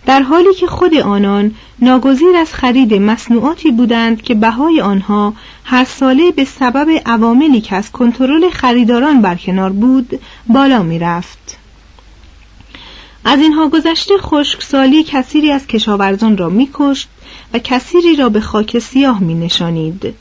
در 0.07 0.23
حالی 0.23 0.55
که 0.55 0.67
خود 0.67 0.95
آنان 0.95 1.55
ناگزیر 1.79 2.37
از 2.37 2.55
خرید 2.55 2.95
مصنوعاتی 2.95 3.71
بودند 3.71 4.23
که 4.23 4.35
بهای 4.35 4.81
آنها 4.81 5.35
هر 5.65 5.85
ساله 5.85 6.33
به 6.33 6.45
سبب 6.45 6.89
عواملی 7.07 7.61
که 7.61 7.77
از 7.77 7.93
کنترل 7.93 8.51
خریداران 8.51 9.23
برکنار 9.23 9.71
بود 9.71 10.21
بالا 10.47 10.83
می 10.83 10.99
رفت. 10.99 11.59
از 13.31 13.41
اینها 13.41 13.69
گذشته 13.69 14.19
خشکسالی 14.19 15.05
کثیری 15.05 15.53
از 15.53 15.67
کشاورزان 15.67 16.37
را 16.37 16.49
میکشت 16.49 17.09
و 17.55 17.59
کثیری 17.59 18.17
را 18.17 18.29
به 18.29 18.41
خاک 18.41 18.79
سیاه 18.79 19.21
می 19.21 19.35
نشانید. 19.35 20.15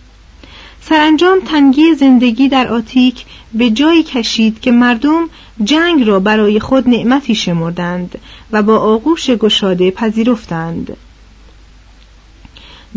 سرانجام 0.82 1.40
تنگی 1.40 1.96
زندگی 1.96 2.50
در 2.50 2.68
آتیک 2.68 3.26
به 3.54 3.70
جایی 3.70 4.04
کشید 4.04 4.60
که 4.60 4.72
مردم 4.72 5.30
جنگ 5.64 6.08
را 6.08 6.20
برای 6.20 6.60
خود 6.60 6.90
نعمتی 6.90 7.36
شمردند 7.36 8.20
و 8.52 8.64
با 8.64 8.78
آغوش 8.78 9.30
گشاده 9.30 9.92
پذیرفتند 9.92 10.98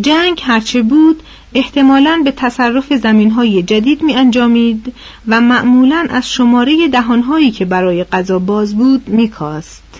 جنگ 0.00 0.40
هرچه 0.44 0.82
بود 0.82 1.22
احتمالاً 1.54 2.22
به 2.24 2.30
تصرف 2.30 2.92
زمینهای 2.92 3.62
جدید 3.62 4.02
می 4.02 4.14
انجامید 4.14 4.92
و 5.28 5.40
معمولاً 5.40 6.06
از 6.10 6.32
شماره 6.32 6.88
دهانهایی 6.88 7.50
که 7.50 7.64
برای 7.64 8.04
غذا 8.04 8.38
باز 8.38 8.76
بود 8.76 9.08
می 9.08 9.28
کاست. 9.28 9.99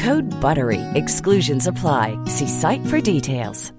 Code 0.07 0.29
BUTTERY. 0.45 0.81
Exclusions 1.01 1.67
apply. 1.71 2.05
See 2.35 2.47
site 2.61 2.83
for 2.89 2.99
details. 3.01 3.71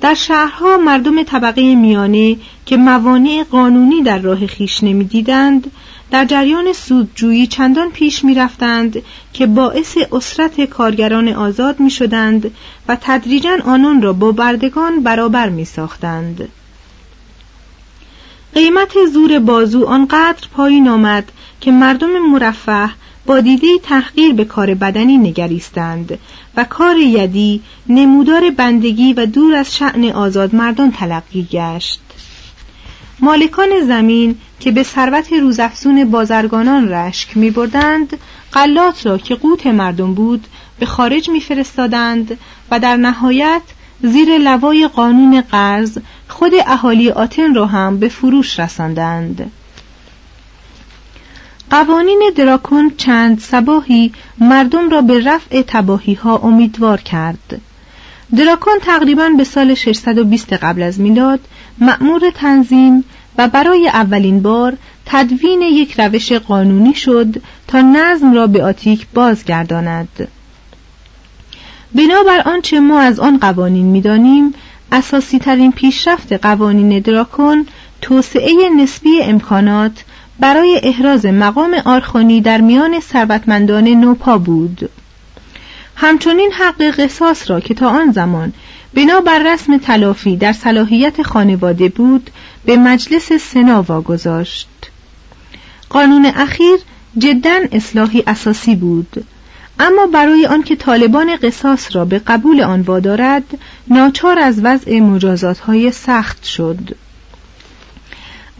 در 0.00 0.14
شهرها 0.14 0.78
مردم 0.78 1.22
طبقه 1.22 1.74
میانه 1.74 2.36
که 2.66 2.76
موانع 2.76 3.44
قانونی 3.50 4.02
در 4.02 4.18
راه 4.18 4.46
خیش 4.46 4.84
نمی‌دیدند 4.84 5.70
در 6.10 6.24
جریان 6.24 6.72
سودجویی 6.72 7.46
چندان 7.46 7.90
پیش 7.90 8.24
می 8.24 8.34
رفتند 8.34 9.02
که 9.32 9.46
باعث 9.46 9.96
اسرت 10.12 10.64
کارگران 10.64 11.28
آزاد 11.28 11.80
می 11.80 11.90
شدند 11.90 12.50
و 12.88 12.96
تدریجا 13.00 13.56
آنان 13.64 14.02
را 14.02 14.12
با 14.12 14.32
بردگان 14.32 15.02
برابر 15.02 15.48
می 15.48 15.64
ساختند. 15.64 16.48
قیمت 18.54 19.06
زور 19.12 19.38
بازو 19.38 19.86
آنقدر 19.86 20.48
پایین 20.52 20.88
آمد 20.88 21.32
که 21.60 21.72
مردم 21.72 22.18
مرفه 22.18 22.90
با 23.26 23.40
دیده 23.40 23.78
تحقیر 23.82 24.34
به 24.34 24.44
کار 24.44 24.74
بدنی 24.74 25.18
نگریستند 25.18 26.18
و 26.56 26.64
کار 26.64 26.96
یدی 26.96 27.62
نمودار 27.88 28.50
بندگی 28.50 29.12
و 29.12 29.26
دور 29.26 29.54
از 29.54 29.76
شعن 29.76 30.04
آزاد 30.04 30.54
مردان 30.54 30.92
تلقی 30.92 31.48
گشت. 31.50 32.00
مالکان 33.20 33.68
زمین 33.86 34.36
که 34.60 34.70
به 34.70 34.82
ثروت 34.82 35.32
روزافزون 35.32 36.04
بازرگانان 36.04 36.88
رشک 36.88 37.36
می 37.36 37.50
بردند 37.50 38.18
قلات 38.52 39.06
را 39.06 39.18
که 39.18 39.34
قوت 39.34 39.66
مردم 39.66 40.14
بود 40.14 40.46
به 40.78 40.86
خارج 40.86 41.30
می 41.30 41.40
فرستادند 41.40 42.38
و 42.70 42.80
در 42.80 42.96
نهایت 42.96 43.62
زیر 44.02 44.38
لوای 44.38 44.88
قانون 44.88 45.40
قرض 45.40 45.98
خود 46.28 46.52
اهالی 46.66 47.10
آتن 47.10 47.54
را 47.54 47.66
هم 47.66 47.98
به 47.98 48.08
فروش 48.08 48.60
رساندند. 48.60 49.50
قوانین 51.70 52.30
دراکون 52.36 52.92
چند 52.96 53.38
سباهی 53.38 54.12
مردم 54.38 54.90
را 54.90 55.02
به 55.02 55.24
رفع 55.24 55.62
تباهی 55.66 56.14
ها 56.14 56.36
امیدوار 56.36 57.00
کرد. 57.00 57.60
دراکون 58.36 58.78
تقریبا 58.82 59.28
به 59.36 59.44
سال 59.44 59.74
620 59.74 60.52
قبل 60.52 60.82
از 60.82 61.00
میلاد 61.00 61.40
مأمور 61.78 62.30
تنظیم 62.34 63.04
و 63.38 63.48
برای 63.48 63.88
اولین 63.88 64.42
بار 64.42 64.76
تدوین 65.06 65.62
یک 65.62 66.00
روش 66.00 66.32
قانونی 66.32 66.94
شد 66.94 67.42
تا 67.68 67.80
نظم 67.80 68.34
را 68.34 68.46
به 68.46 68.64
آتیک 68.64 69.06
بازگرداند. 69.14 70.28
بنابر 71.94 72.42
آنچه 72.46 72.80
ما 72.80 73.00
از 73.00 73.20
آن 73.20 73.38
قوانین 73.38 73.86
می‌دانیم 73.86 74.54
اساسی 74.92 75.38
ترین 75.38 75.72
پیشرفت 75.72 76.32
قوانین 76.32 77.00
دراکون 77.00 77.66
توسعه 78.02 78.52
نسبی 78.76 79.22
امکانات 79.22 80.04
برای 80.40 80.80
احراز 80.82 81.26
مقام 81.26 81.74
آرخانی 81.84 82.40
در 82.40 82.60
میان 82.60 83.00
ثروتمندان 83.00 83.88
نوپا 83.88 84.38
بود. 84.38 84.90
همچنین 85.96 86.52
حق 86.52 86.82
قصاص 86.82 87.50
را 87.50 87.60
که 87.60 87.74
تا 87.74 87.88
آن 87.88 88.12
زمان 88.12 88.52
بنابر 88.94 89.54
رسم 89.54 89.78
تلافی 89.78 90.36
در 90.36 90.52
صلاحیت 90.52 91.22
خانواده 91.22 91.88
بود 91.88 92.30
به 92.64 92.76
مجلس 92.76 93.32
سنا 93.32 93.82
واگذاشت. 93.82 94.68
قانون 95.90 96.26
اخیر 96.26 96.76
جدا 97.18 97.58
اصلاحی 97.72 98.24
اساسی 98.26 98.74
بود. 98.74 99.24
اما 99.78 100.06
برای 100.06 100.46
آنکه 100.46 100.76
طالبان 100.76 101.36
قصاص 101.36 101.96
را 101.96 102.04
به 102.04 102.18
قبول 102.18 102.60
آن 102.60 102.80
وادارد 102.80 103.44
ناچار 103.88 104.38
از 104.38 104.60
وضع 104.64 105.00
مجازات 105.00 105.58
های 105.58 105.92
سخت 105.92 106.44
شد. 106.44 106.96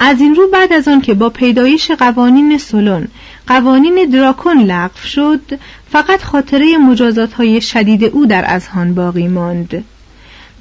از 0.02 0.20
این 0.20 0.34
رو 0.34 0.48
بعد 0.48 0.72
از 0.72 0.88
آن 0.88 1.00
که 1.00 1.14
با 1.14 1.30
پیدایش 1.30 1.90
قوانین 1.90 2.58
سلون 2.58 3.08
قوانین 3.46 4.10
دراکون 4.10 4.58
لغو 4.58 4.98
شد 5.04 5.58
فقط 5.92 6.22
خاطره 6.22 6.78
مجازات 6.78 7.32
های 7.32 7.60
شدید 7.60 8.04
او 8.04 8.26
در 8.26 8.44
اذهان 8.46 8.94
باقی 8.94 9.28
ماند 9.28 9.84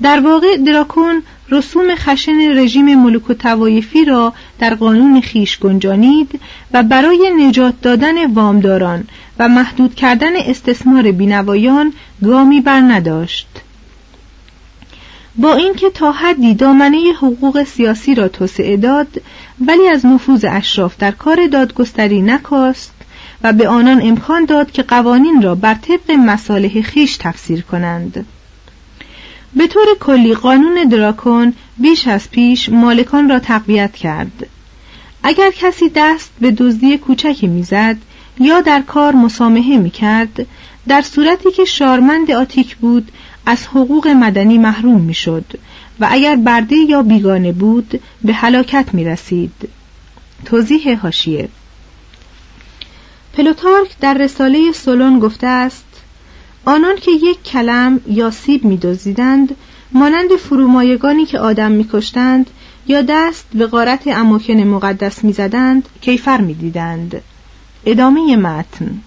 در 0.02 0.20
واقع 0.20 0.58
دراکون 0.58 1.24
رسوم 1.50 1.96
خشن 1.96 2.58
رژیم 2.60 2.96
ملوک 3.04 3.30
و 3.30 3.34
توایفی 3.34 4.06
را 4.06 4.34
در 4.60 4.76
قانون 4.76 5.22
خیش 5.22 5.60
گنجانید 5.60 6.40
و 6.74 6.84
برای 6.84 7.32
نجات 7.38 7.82
دادن 7.82 8.34
وامداران 8.34 9.08
و 9.40 9.48
محدود 9.50 9.96
کردن 9.96 10.36
استثمار 10.36 11.12
بینوایان 11.12 11.94
گامی 12.24 12.62
بر 12.62 12.80
نداشت. 12.80 13.48
با 15.40 15.54
اینکه 15.54 15.90
تا 15.90 16.12
حدی 16.12 16.54
دامنه 16.54 16.98
حقوق 17.18 17.64
سیاسی 17.64 18.16
را 18.16 18.28
توسعه 18.28 18.78
داد 18.78 19.22
ولی 19.68 19.88
از 19.88 20.06
نفوذ 20.06 20.46
اشراف 20.50 20.98
در 20.98 21.12
کار 21.12 21.48
دادگستری 21.48 22.22
نکاست 22.22 22.94
و 23.44 23.54
به 23.54 23.68
آنان 23.68 24.02
امکان 24.02 24.46
داد 24.46 24.72
که 24.72 24.84
قوانین 24.84 25.42
را 25.42 25.56
بر 25.56 25.74
طبق 25.74 26.12
مصالح 26.12 26.82
خیش 26.82 27.18
تفسیر 27.18 27.62
کنند. 27.62 28.26
به 29.56 29.68
طور 29.68 29.86
کلی 30.00 30.34
قانون 30.34 30.90
دراکون 30.90 31.54
بیش 31.78 32.08
از 32.08 32.32
پیش 32.32 32.70
مالکان 32.70 33.30
را 33.30 33.40
تقویت 33.40 33.94
کرد. 33.94 34.48
اگر 35.24 35.52
کسی 35.52 35.92
دست 35.96 36.32
به 36.42 36.52
دزدی 36.52 36.98
کوچکی 36.98 37.48
می‌زد 37.48 37.98
یا 38.40 38.62
در 38.62 38.82
کار 38.82 39.16
مسامحه 39.16 39.78
می‌کرد 39.78 40.46
در 40.88 41.02
صورتی 41.02 41.52
که 41.52 41.66
شارمند 41.66 42.32
آتیک 42.32 42.76
بود 42.76 43.12
از 43.50 43.68
حقوق 43.68 44.08
مدنی 44.08 44.58
محروم 44.58 45.02
می‌شد 45.02 45.46
و 46.00 46.08
اگر 46.12 46.36
برده 46.36 46.76
یا 46.76 47.02
بیگانه 47.02 47.52
بود 47.52 48.02
به 48.22 48.34
هلاکت 48.34 48.86
می 48.94 49.06
رسید. 49.06 49.70
توضیح 50.46 51.00
هاشیه 51.00 51.50
پلوتارک 53.34 54.00
در 54.00 54.14
رساله 54.14 54.72
سولون 54.72 55.20
گفته 55.20 55.48
است 55.48 55.86
آنان 56.66 56.96
که 56.96 57.12
یک 57.12 57.44
کلم 57.44 58.02
یا 58.08 58.32
سیب 58.32 58.66
میدزدیدند 58.66 59.56
مانند 59.92 60.36
فرومایگانی 60.36 61.26
که 61.26 61.40
آدم 61.40 61.72
میکشتند 61.72 62.50
یا 62.88 63.02
دست 63.02 63.46
به 63.54 63.68
غارت 63.68 64.08
اماکن 64.08 64.58
مقدس 64.58 65.24
می‌زدند 65.24 65.90
کیفر 66.02 66.42
می‌دیدند. 66.42 67.22
ادامه 67.86 68.36
متن. 68.36 69.02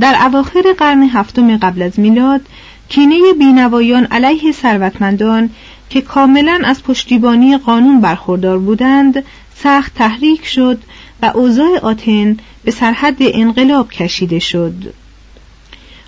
در 0.00 0.26
اواخر 0.26 0.74
قرن 0.78 1.02
هفتم 1.02 1.56
قبل 1.56 1.82
از 1.82 1.98
میلاد 2.00 2.40
کینه 2.88 3.32
بینوایان 3.38 4.04
علیه 4.04 4.52
ثروتمندان 4.52 5.50
که 5.90 6.00
کاملا 6.00 6.60
از 6.64 6.82
پشتیبانی 6.82 7.58
قانون 7.58 8.00
برخوردار 8.00 8.58
بودند 8.58 9.24
سخت 9.54 9.94
تحریک 9.94 10.46
شد 10.46 10.78
و 11.22 11.32
اوضاع 11.34 11.78
آتن 11.82 12.36
به 12.64 12.70
سرحد 12.70 13.16
انقلاب 13.20 13.90
کشیده 13.90 14.38
شد. 14.38 14.94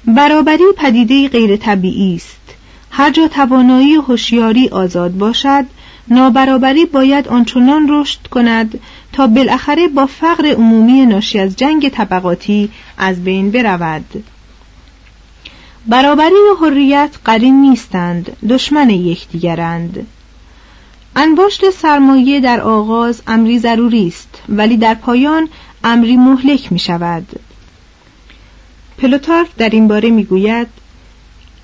برابری 0.07 0.65
پدیده 0.77 1.29
غیر 1.29 1.57
طبیعی 1.57 2.17
است. 2.17 2.39
هر 2.91 3.11
جا 3.11 3.29
توانایی 3.29 3.97
و 3.97 4.01
هوشیاری 4.01 4.69
آزاد 4.69 5.13
باشد 5.19 5.65
نابرابری 6.09 6.85
باید 6.85 7.29
آنچنان 7.29 7.87
رشد 7.91 8.27
کند 8.31 8.81
تا 9.13 9.27
بالاخره 9.27 9.89
با 9.89 10.07
فقر 10.07 10.47
عمومی 10.47 11.07
ناشی 11.07 11.39
از 11.39 11.57
جنگ 11.57 11.89
طبقاتی 11.89 12.71
از 12.99 13.25
بین 13.25 13.51
برود. 13.51 14.25
برابری 15.87 16.35
و 16.35 16.65
حریت 16.65 17.11
قرین 17.25 17.61
نیستند 17.61 18.37
دشمن 18.49 18.91
یکدیگرند. 18.91 20.07
انباشت 21.17 21.71
سرمایه 21.71 22.41
در 22.41 22.61
آغاز 22.61 23.23
امری 23.27 23.59
ضروری 23.59 24.09
است 24.09 24.43
ولی 24.49 24.77
در 24.77 24.95
پایان 24.95 25.49
امری 25.85 26.17
مهلک 26.17 26.73
می 26.73 26.79
شود 26.79 27.41
پلوتارک 28.99 29.49
در 29.57 29.69
این 29.69 29.89
باره 29.89 30.11
می 30.11 30.25
گوید 30.25 30.67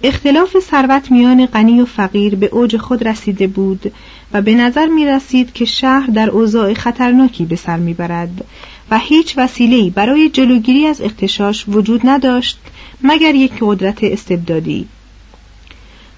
اختلاف 0.03 0.57
ثروت 0.61 1.11
میان 1.11 1.46
غنی 1.46 1.81
و 1.81 1.85
فقیر 1.85 2.37
به 2.37 2.46
اوج 2.46 2.77
خود 2.77 3.09
رسیده 3.09 3.46
بود 3.46 3.92
و 4.33 4.42
به 4.42 4.55
نظر 4.55 4.87
می 4.87 5.07
رسید 5.07 5.53
که 5.53 5.64
شهر 5.64 6.07
در 6.07 6.31
اوضاع 6.31 6.74
خطرناکی 6.74 7.44
به 7.44 7.57
سر 7.57 7.77
می 7.77 7.94
برد 7.94 8.44
هیچ 8.98 9.35
وسیله‌ای 9.37 9.90
برای 9.90 10.28
جلوگیری 10.28 10.87
از 10.87 11.00
اختشاش 11.00 11.64
وجود 11.68 12.00
نداشت 12.04 12.59
مگر 13.02 13.35
یک 13.35 13.52
قدرت 13.61 14.04
استبدادی 14.04 14.88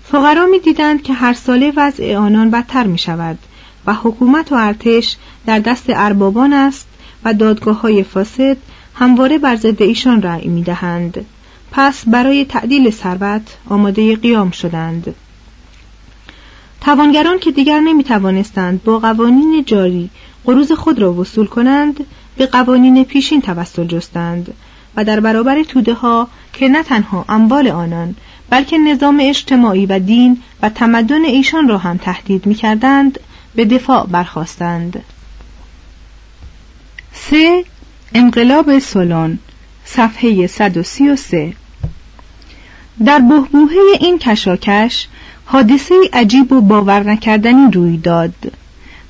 فقرا 0.04 0.46
می 0.46 0.58
دیدند 0.58 1.02
که 1.02 1.12
هر 1.12 1.32
ساله 1.32 1.72
وضع 1.76 2.16
آنان 2.16 2.50
بدتر 2.50 2.86
می 2.86 2.98
شود 2.98 3.38
و 3.86 3.94
حکومت 3.94 4.52
و 4.52 4.54
ارتش 4.54 5.16
در 5.46 5.58
دست 5.58 5.84
اربابان 5.88 6.52
است 6.52 6.86
و 7.24 7.34
دادگاه 7.34 7.80
های 7.80 8.02
فاسد 8.02 8.56
همواره 8.94 9.38
بر 9.38 9.56
ضد 9.56 9.82
ایشان 9.82 10.22
رأی 10.22 10.48
می 10.48 10.62
دهند. 10.62 11.26
پس 11.72 12.04
برای 12.06 12.44
تعدیل 12.44 12.90
ثروت 12.90 13.56
آماده 13.68 14.16
قیام 14.16 14.50
شدند 14.50 15.14
توانگران 16.80 17.38
که 17.38 17.50
دیگر 17.50 17.80
نمی 17.80 18.04
توانستند 18.04 18.82
با 18.82 18.98
قوانین 18.98 19.64
جاری 19.66 20.10
قروز 20.44 20.72
خود 20.72 20.98
را 20.98 21.12
وصول 21.12 21.46
کنند 21.46 22.06
به 22.36 22.46
قوانین 22.46 23.04
پیشین 23.04 23.42
توسل 23.42 23.84
جستند 23.86 24.54
و 24.96 25.04
در 25.04 25.20
برابر 25.20 25.62
توده 25.62 25.94
ها 25.94 26.28
که 26.52 26.68
نه 26.68 26.82
تنها 26.82 27.24
اموال 27.28 27.68
آنان 27.68 28.14
بلکه 28.50 28.78
نظام 28.78 29.18
اجتماعی 29.22 29.86
و 29.86 29.98
دین 29.98 30.42
و 30.62 30.68
تمدن 30.68 31.24
ایشان 31.24 31.68
را 31.68 31.78
هم 31.78 31.96
تهدید 31.96 32.46
می 32.46 32.54
کردند 32.54 33.20
به 33.54 33.64
دفاع 33.64 34.06
برخواستند. 34.06 35.02
سه 37.12 37.64
انقلاب 38.14 38.78
سولون 38.78 39.38
صفحه 39.84 40.46
133 40.46 41.52
در 43.04 43.18
بهبوهه 43.18 43.76
این 44.00 44.18
کشاکش 44.18 45.08
حادثه 45.44 45.94
عجیب 46.12 46.52
و 46.52 46.60
باور 46.60 47.02
نکردنی 47.02 47.70
روی 47.72 47.96
داد 47.96 48.34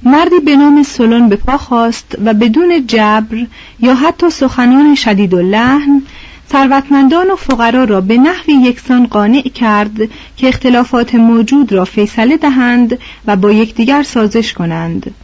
مردی 0.02 0.40
به 0.44 0.56
نام 0.56 0.82
سولون 0.82 1.28
به 1.28 1.36
پا 1.36 1.56
خواست 1.56 2.16
و 2.24 2.34
بدون 2.34 2.86
جبر 2.86 3.46
یا 3.80 3.94
حتی 3.94 4.30
سخنان 4.30 4.94
شدید 4.94 5.34
و 5.34 5.42
لحن 5.42 6.02
ثروتمندان 6.52 7.30
و 7.30 7.36
فقرا 7.36 7.84
را 7.84 8.00
به 8.00 8.18
نحوی 8.18 8.54
یکسان 8.54 9.06
قانع 9.06 9.42
کرد 9.42 9.96
که 10.36 10.48
اختلافات 10.48 11.14
موجود 11.14 11.72
را 11.72 11.84
فیصله 11.84 12.36
دهند 12.36 12.98
و 13.26 13.36
با 13.36 13.52
یکدیگر 13.52 14.02
سازش 14.02 14.52
کنند. 14.52 15.14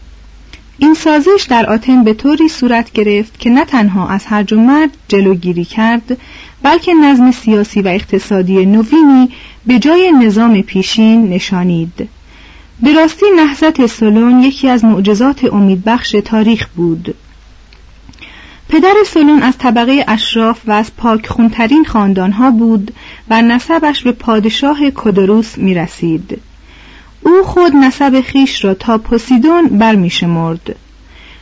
این 0.78 0.94
سازش 0.94 1.46
در 1.48 1.66
آتن 1.66 2.04
به 2.04 2.14
طوری 2.14 2.48
صورت 2.48 2.92
گرفت 2.92 3.38
که 3.38 3.50
نه 3.50 3.64
تنها 3.64 4.08
از 4.08 4.26
هرج 4.26 4.52
و 4.52 4.60
مرد 4.60 4.90
جلوگیری 5.08 5.64
کرد 5.64 6.18
بلکه 6.62 6.94
نظم 6.94 7.30
سیاسی 7.30 7.82
و 7.82 7.88
اقتصادی 7.88 8.66
نوینی 8.66 9.28
به 9.66 9.78
جای 9.78 10.12
نظام 10.12 10.62
پیشین 10.62 11.28
نشانید. 11.28 12.08
به 12.82 12.92
راستی 12.92 13.26
نهضت 13.36 13.86
سلون 13.86 14.42
یکی 14.42 14.68
از 14.68 14.84
معجزات 14.84 15.44
امیدبخش 15.52 16.16
تاریخ 16.24 16.68
بود 16.76 17.14
پدر 18.68 18.94
سلون 19.06 19.42
از 19.42 19.58
طبقه 19.58 20.04
اشراف 20.08 20.60
و 20.66 20.72
از 20.72 20.96
پاک 20.96 21.26
خونترین 21.26 21.84
خاندانها 21.84 22.50
بود 22.50 22.94
و 23.30 23.42
نسبش 23.42 24.02
به 24.02 24.12
پادشاه 24.12 24.90
کدروس 24.90 25.58
می 25.58 25.74
رسید. 25.74 26.40
او 27.22 27.42
خود 27.44 27.76
نسب 27.76 28.20
خیش 28.20 28.64
را 28.64 28.74
تا 28.74 28.98
پوسیدون 28.98 29.66
برمیشمرد. 29.66 30.76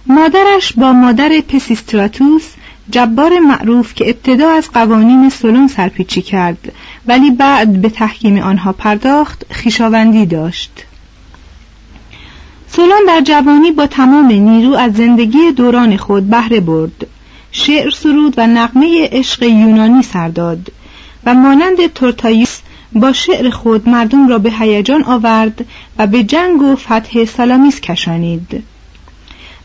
مادرش 0.06 0.72
با 0.72 0.92
مادر 0.92 1.40
پسیستراتوس 1.48 2.50
جبار 2.90 3.38
معروف 3.38 3.94
که 3.94 4.08
ابتدا 4.08 4.50
از 4.50 4.70
قوانین 4.70 5.30
سلون 5.30 5.68
سرپیچی 5.68 6.22
کرد 6.22 6.72
ولی 7.06 7.30
بعد 7.30 7.80
به 7.80 7.88
تحکیم 7.88 8.38
آنها 8.38 8.72
پرداخت 8.72 9.46
خیشاوندی 9.50 10.26
داشت 10.26 10.86
سلون 12.72 13.00
در 13.06 13.20
جوانی 13.20 13.70
با 13.70 13.86
تمام 13.86 14.26
نیرو 14.32 14.74
از 14.74 14.94
زندگی 14.94 15.52
دوران 15.52 15.96
خود 15.96 16.30
بهره 16.30 16.60
برد. 16.60 17.06
شعر 17.52 17.90
سرود 17.90 18.34
و 18.36 18.46
نقمه 18.46 19.08
عشق 19.12 19.42
یونانی 19.42 20.02
سرداد 20.02 20.72
و 21.24 21.34
مانند 21.34 21.86
تورتایوس 21.86 22.58
با 22.92 23.12
شعر 23.12 23.50
خود 23.50 23.88
مردم 23.88 24.28
را 24.28 24.38
به 24.38 24.50
هیجان 24.50 25.04
آورد 25.04 25.66
و 25.98 26.06
به 26.06 26.22
جنگ 26.22 26.62
و 26.62 26.76
فتح 26.76 27.24
سلامیس 27.24 27.80
کشانید. 27.80 28.62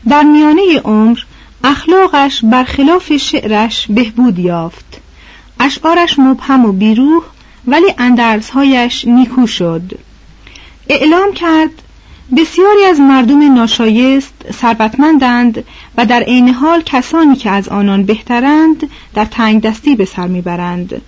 در 0.08 0.22
میانه 0.22 0.80
عمر 0.84 1.18
اخلاقش 1.64 2.40
برخلاف 2.44 3.16
شعرش 3.16 3.86
بهبود 3.90 4.38
یافت. 4.38 5.00
اشعارش 5.60 6.18
مبهم 6.18 6.64
و 6.64 6.72
بیروح 6.72 7.22
ولی 7.66 7.94
اندرزهایش 7.98 9.04
نیکو 9.04 9.46
شد. 9.46 9.98
اعلام 10.88 11.32
کرد 11.32 11.82
بسیاری 12.36 12.84
از 12.84 13.00
مردم 13.00 13.54
ناشایست 13.54 14.34
ثروتمندند 14.52 15.64
و 15.96 16.06
در 16.06 16.20
عین 16.20 16.48
حال 16.48 16.82
کسانی 16.82 17.36
که 17.36 17.50
از 17.50 17.68
آنان 17.68 18.04
بهترند 18.04 18.90
در 19.14 19.24
تنگ 19.24 19.62
دستی 19.62 19.96
به 19.96 20.04
سر 20.04 20.26
می‌برند. 20.26 21.02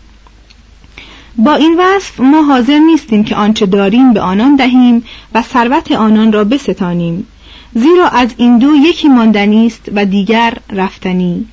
با 1.37 1.55
این 1.55 1.77
وصف 1.79 2.21
ما 2.21 2.43
حاضر 2.43 2.79
نیستیم 2.79 3.25
که 3.25 3.37
آنچه 3.37 3.67
داریم 3.67 4.13
به 4.13 4.21
آنان 4.21 4.57
دهیم 4.57 5.05
و 5.35 5.43
ثروت 5.43 5.93
آنان 5.93 6.33
را 6.33 6.45
بستانیم 6.45 7.27
زیرا 7.75 8.09
از 8.09 8.35
این 8.37 8.59
دو 8.59 8.75
یکی 8.75 9.09
ماندنی 9.09 9.67
است 9.67 9.91
و 9.95 10.05
دیگر 10.05 10.57
رفتنی. 10.71 11.47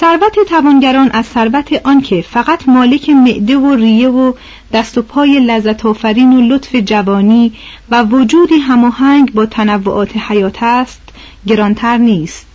ثروت 0.00 0.38
توانگران 0.48 1.10
از 1.10 1.26
ثروت 1.26 1.80
آنکه 1.84 2.22
فقط 2.22 2.68
مالک 2.68 3.10
معده 3.10 3.56
و 3.56 3.74
ریه 3.74 4.08
و 4.08 4.32
دست 4.72 4.98
و 4.98 5.02
پای 5.02 5.40
لذت 5.40 5.86
آفرین 5.86 6.32
و 6.32 6.40
لطف 6.40 6.74
جوانی 6.74 7.52
و 7.90 8.02
وجودی 8.02 8.54
هماهنگ 8.54 9.32
با 9.32 9.46
تنوعات 9.46 10.16
حیات 10.16 10.62
است 10.62 11.00
گرانتر 11.46 11.96
نیست. 11.96 12.46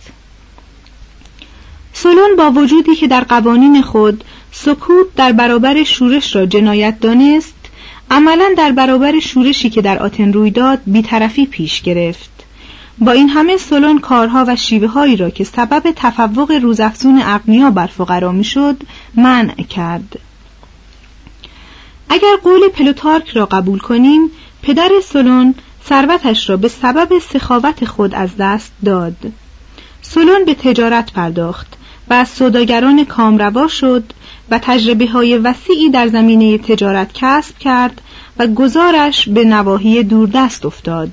سلون 1.92 2.36
با 2.38 2.50
وجودی 2.50 2.94
که 2.94 3.08
در 3.08 3.20
قوانین 3.24 3.82
خود 3.82 4.24
سکوت 4.52 5.06
در 5.16 5.32
برابر 5.32 5.84
شورش 5.84 6.36
را 6.36 6.46
جنایت 6.46 7.00
دانست 7.00 7.54
عملا 8.10 8.54
در 8.56 8.72
برابر 8.72 9.20
شورشی 9.20 9.70
که 9.70 9.82
در 9.82 9.98
آتن 9.98 10.32
روی 10.32 10.50
داد 10.50 10.80
بیطرفی 10.86 11.46
پیش 11.46 11.82
گرفت. 11.82 12.31
با 13.04 13.12
این 13.12 13.28
همه 13.28 13.56
سلون 13.56 13.98
کارها 13.98 14.44
و 14.48 14.56
شیوه 14.56 14.88
هایی 14.88 15.16
را 15.16 15.30
که 15.30 15.44
سبب 15.44 15.92
تفوق 15.96 16.52
روزافزون 16.52 17.22
اغنیا 17.24 17.70
بر 17.70 17.86
فقرا 17.86 18.32
می‌شد 18.32 18.76
منع 19.14 19.62
کرد. 19.62 20.18
اگر 22.08 22.36
قول 22.42 22.68
پلوتارک 22.68 23.28
را 23.28 23.46
قبول 23.46 23.78
کنیم 23.78 24.30
پدر 24.62 24.90
سلون 25.04 25.54
ثروتش 25.88 26.50
را 26.50 26.56
به 26.56 26.68
سبب 26.68 27.18
سخاوت 27.18 27.84
خود 27.84 28.14
از 28.14 28.30
دست 28.38 28.72
داد. 28.84 29.16
سلون 30.02 30.44
به 30.44 30.54
تجارت 30.54 31.12
پرداخت 31.12 31.66
و 32.10 32.14
از 32.14 32.28
سوداگران 32.28 33.04
کامروا 33.04 33.68
شد 33.68 34.04
و 34.50 34.58
تجربه 34.62 35.06
های 35.06 35.36
وسیعی 35.36 35.90
در 35.90 36.08
زمینه 36.08 36.58
تجارت 36.58 37.10
کسب 37.14 37.58
کرد 37.58 38.00
و 38.38 38.46
گزارش 38.46 39.28
به 39.28 39.44
نواحی 39.44 40.02
دوردست 40.02 40.66
افتاد. 40.66 41.12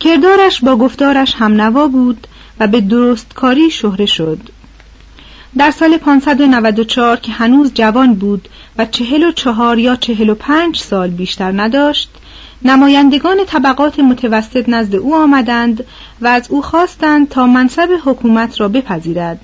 کردارش 0.00 0.60
با 0.60 0.76
گفتارش 0.76 1.34
هم 1.38 1.60
نوا 1.60 1.88
بود 1.88 2.26
و 2.60 2.66
به 2.66 2.80
درستکاری 2.80 3.70
شهره 3.70 4.06
شد. 4.06 4.38
در 5.58 5.70
سال 5.70 5.96
594 5.96 7.16
که 7.16 7.32
هنوز 7.32 7.74
جوان 7.74 8.14
بود 8.14 8.48
و 8.78 8.86
چهل 8.86 9.24
و 9.24 9.32
چهار 9.32 9.78
یا 9.78 9.96
چهل 9.96 10.28
و 10.28 10.34
پنج 10.34 10.78
سال 10.78 11.10
بیشتر 11.10 11.52
نداشت 11.62 12.10
نمایندگان 12.62 13.36
طبقات 13.46 13.98
متوسط 13.98 14.68
نزد 14.68 14.94
او 14.94 15.14
آمدند 15.14 15.84
و 16.20 16.26
از 16.26 16.50
او 16.50 16.62
خواستند 16.62 17.28
تا 17.28 17.46
منصب 17.46 17.88
حکومت 18.04 18.60
را 18.60 18.68
بپذیرد. 18.68 19.40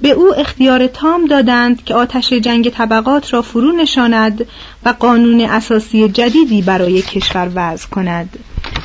به 0.00 0.10
او 0.10 0.34
اختیار 0.34 0.86
تام 0.86 1.24
دادند 1.24 1.84
که 1.84 1.94
آتش 1.94 2.32
جنگ 2.32 2.70
طبقات 2.70 3.34
را 3.34 3.42
فرو 3.42 3.72
نشاند 3.72 4.46
و 4.84 4.88
قانون 4.88 5.40
اساسی 5.40 6.08
جدیدی 6.08 6.62
برای 6.62 7.02
کشور 7.02 7.50
وضع 7.54 7.88
کند. 7.88 8.38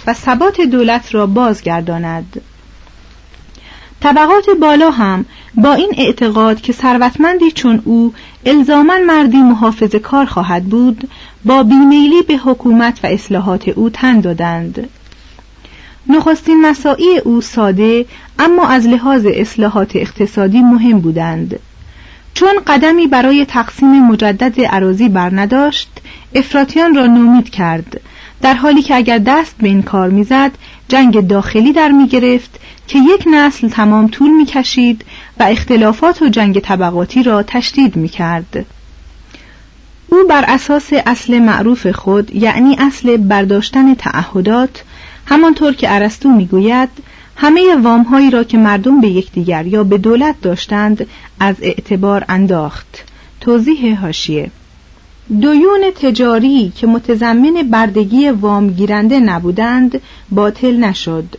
و 0.07 0.13
ثبات 0.13 0.61
دولت 0.61 1.13
را 1.15 1.25
بازگرداند. 1.25 2.41
طبقات 4.01 4.49
بالا 4.61 4.91
هم 4.91 5.25
با 5.55 5.73
این 5.73 5.93
اعتقاد 5.97 6.61
که 6.61 6.73
ثروتمندی 6.73 7.51
چون 7.51 7.81
او 7.85 8.13
الزاما 8.45 8.97
مردی 9.07 9.37
محافظ 9.37 9.95
کار 9.95 10.25
خواهد 10.25 10.63
بود 10.63 11.09
با 11.45 11.63
بیمیلی 11.63 12.21
به 12.21 12.37
حکومت 12.37 12.99
و 13.03 13.07
اصلاحات 13.07 13.67
او 13.67 13.89
تن 13.89 14.19
دادند. 14.19 14.89
نخستین 16.07 16.61
مساعی 16.61 17.17
او 17.17 17.41
ساده 17.41 18.05
اما 18.39 18.67
از 18.67 18.87
لحاظ 18.87 19.25
اصلاحات 19.25 19.95
اقتصادی 19.95 20.61
مهم 20.61 20.99
بودند. 20.99 21.59
چون 22.33 22.53
قدمی 22.67 23.07
برای 23.07 23.45
تقسیم 23.45 24.07
مجدد 24.07 24.61
عراضی 24.61 25.09
برنداشت 25.09 25.89
افراتیان 26.35 26.95
را 26.95 27.05
نومید 27.05 27.49
کرد 27.49 28.01
در 28.41 28.53
حالی 28.53 28.81
که 28.81 28.95
اگر 28.95 29.17
دست 29.17 29.55
به 29.57 29.67
این 29.67 29.81
کار 29.81 30.09
می‌زد 30.09 30.51
جنگ 30.89 31.27
داخلی 31.27 31.73
در 31.73 31.91
می 31.91 32.07
گرفت 32.07 32.59
که 32.87 32.99
یک 32.99 33.23
نسل 33.27 33.69
تمام 33.69 34.07
طول 34.07 34.29
می 34.29 34.45
کشید 34.45 35.05
و 35.39 35.43
اختلافات 35.43 36.21
و 36.21 36.29
جنگ 36.29 36.59
طبقاتی 36.59 37.23
را 37.23 37.43
تشدید 37.43 37.95
می 37.95 38.09
کرد. 38.09 38.65
او 40.07 40.17
بر 40.29 40.45
اساس 40.47 40.89
اصل 41.05 41.39
معروف 41.39 41.87
خود 41.87 42.35
یعنی 42.35 42.75
اصل 42.79 43.17
برداشتن 43.17 43.93
تعهدات 43.93 44.83
همانطور 45.25 45.73
که 45.73 45.93
ارسطو 45.93 46.29
می‌گوید 46.29 46.89
همه 47.37 47.75
وامهایی 47.75 48.29
را 48.29 48.43
که 48.43 48.57
مردم 48.57 49.01
به 49.01 49.07
یکدیگر 49.07 49.65
یا 49.65 49.83
به 49.83 49.97
دولت 49.97 50.35
داشتند 50.41 51.07
از 51.39 51.55
اعتبار 51.61 52.25
انداخت 52.29 53.03
توضیح 53.41 53.99
هاشیه 54.01 54.51
دویون 55.29 55.81
تجاری 55.95 56.71
که 56.75 56.87
متضمن 56.87 57.53
بردگی 57.71 58.29
وام 58.29 58.69
گیرنده 58.69 59.19
نبودند 59.19 60.01
باطل 60.31 60.77
نشد. 60.77 61.35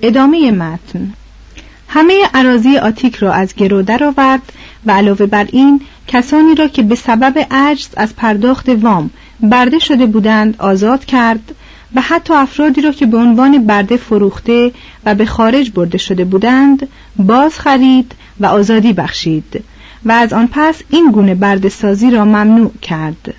ادامه 0.00 0.50
متن. 0.50 1.12
همه 1.88 2.14
عراضی 2.34 2.76
آتیک 2.76 3.16
را 3.16 3.32
از 3.32 3.54
گرو 3.54 3.82
درآورد 3.82 4.52
و 4.86 4.92
علاوه 4.92 5.26
بر 5.26 5.46
این 5.52 5.80
کسانی 6.08 6.54
را 6.54 6.68
که 6.68 6.82
به 6.82 6.94
سبب 6.94 7.46
عجز 7.50 7.88
از 7.96 8.16
پرداخت 8.16 8.68
وام 8.68 9.10
برده 9.40 9.78
شده 9.78 10.06
بودند 10.06 10.54
آزاد 10.58 11.04
کرد 11.04 11.54
و 11.94 12.00
حتی 12.00 12.34
افرادی 12.34 12.80
را 12.80 12.92
که 12.92 13.06
به 13.06 13.18
عنوان 13.18 13.66
برده 13.66 13.96
فروخته 13.96 14.72
و 15.04 15.14
به 15.14 15.26
خارج 15.26 15.70
برده 15.70 15.98
شده 15.98 16.24
بودند 16.24 16.88
باز 17.16 17.58
خرید 17.58 18.12
و 18.40 18.46
آزادی 18.46 18.92
بخشید. 18.92 19.64
و 20.04 20.12
از 20.12 20.32
آن 20.32 20.48
پس 20.52 20.82
این 20.90 21.10
گونه 21.10 21.34
برده 21.34 21.68
سازی 21.68 22.10
را 22.10 22.24
ممنوع 22.24 22.72
کرد. 22.82 23.34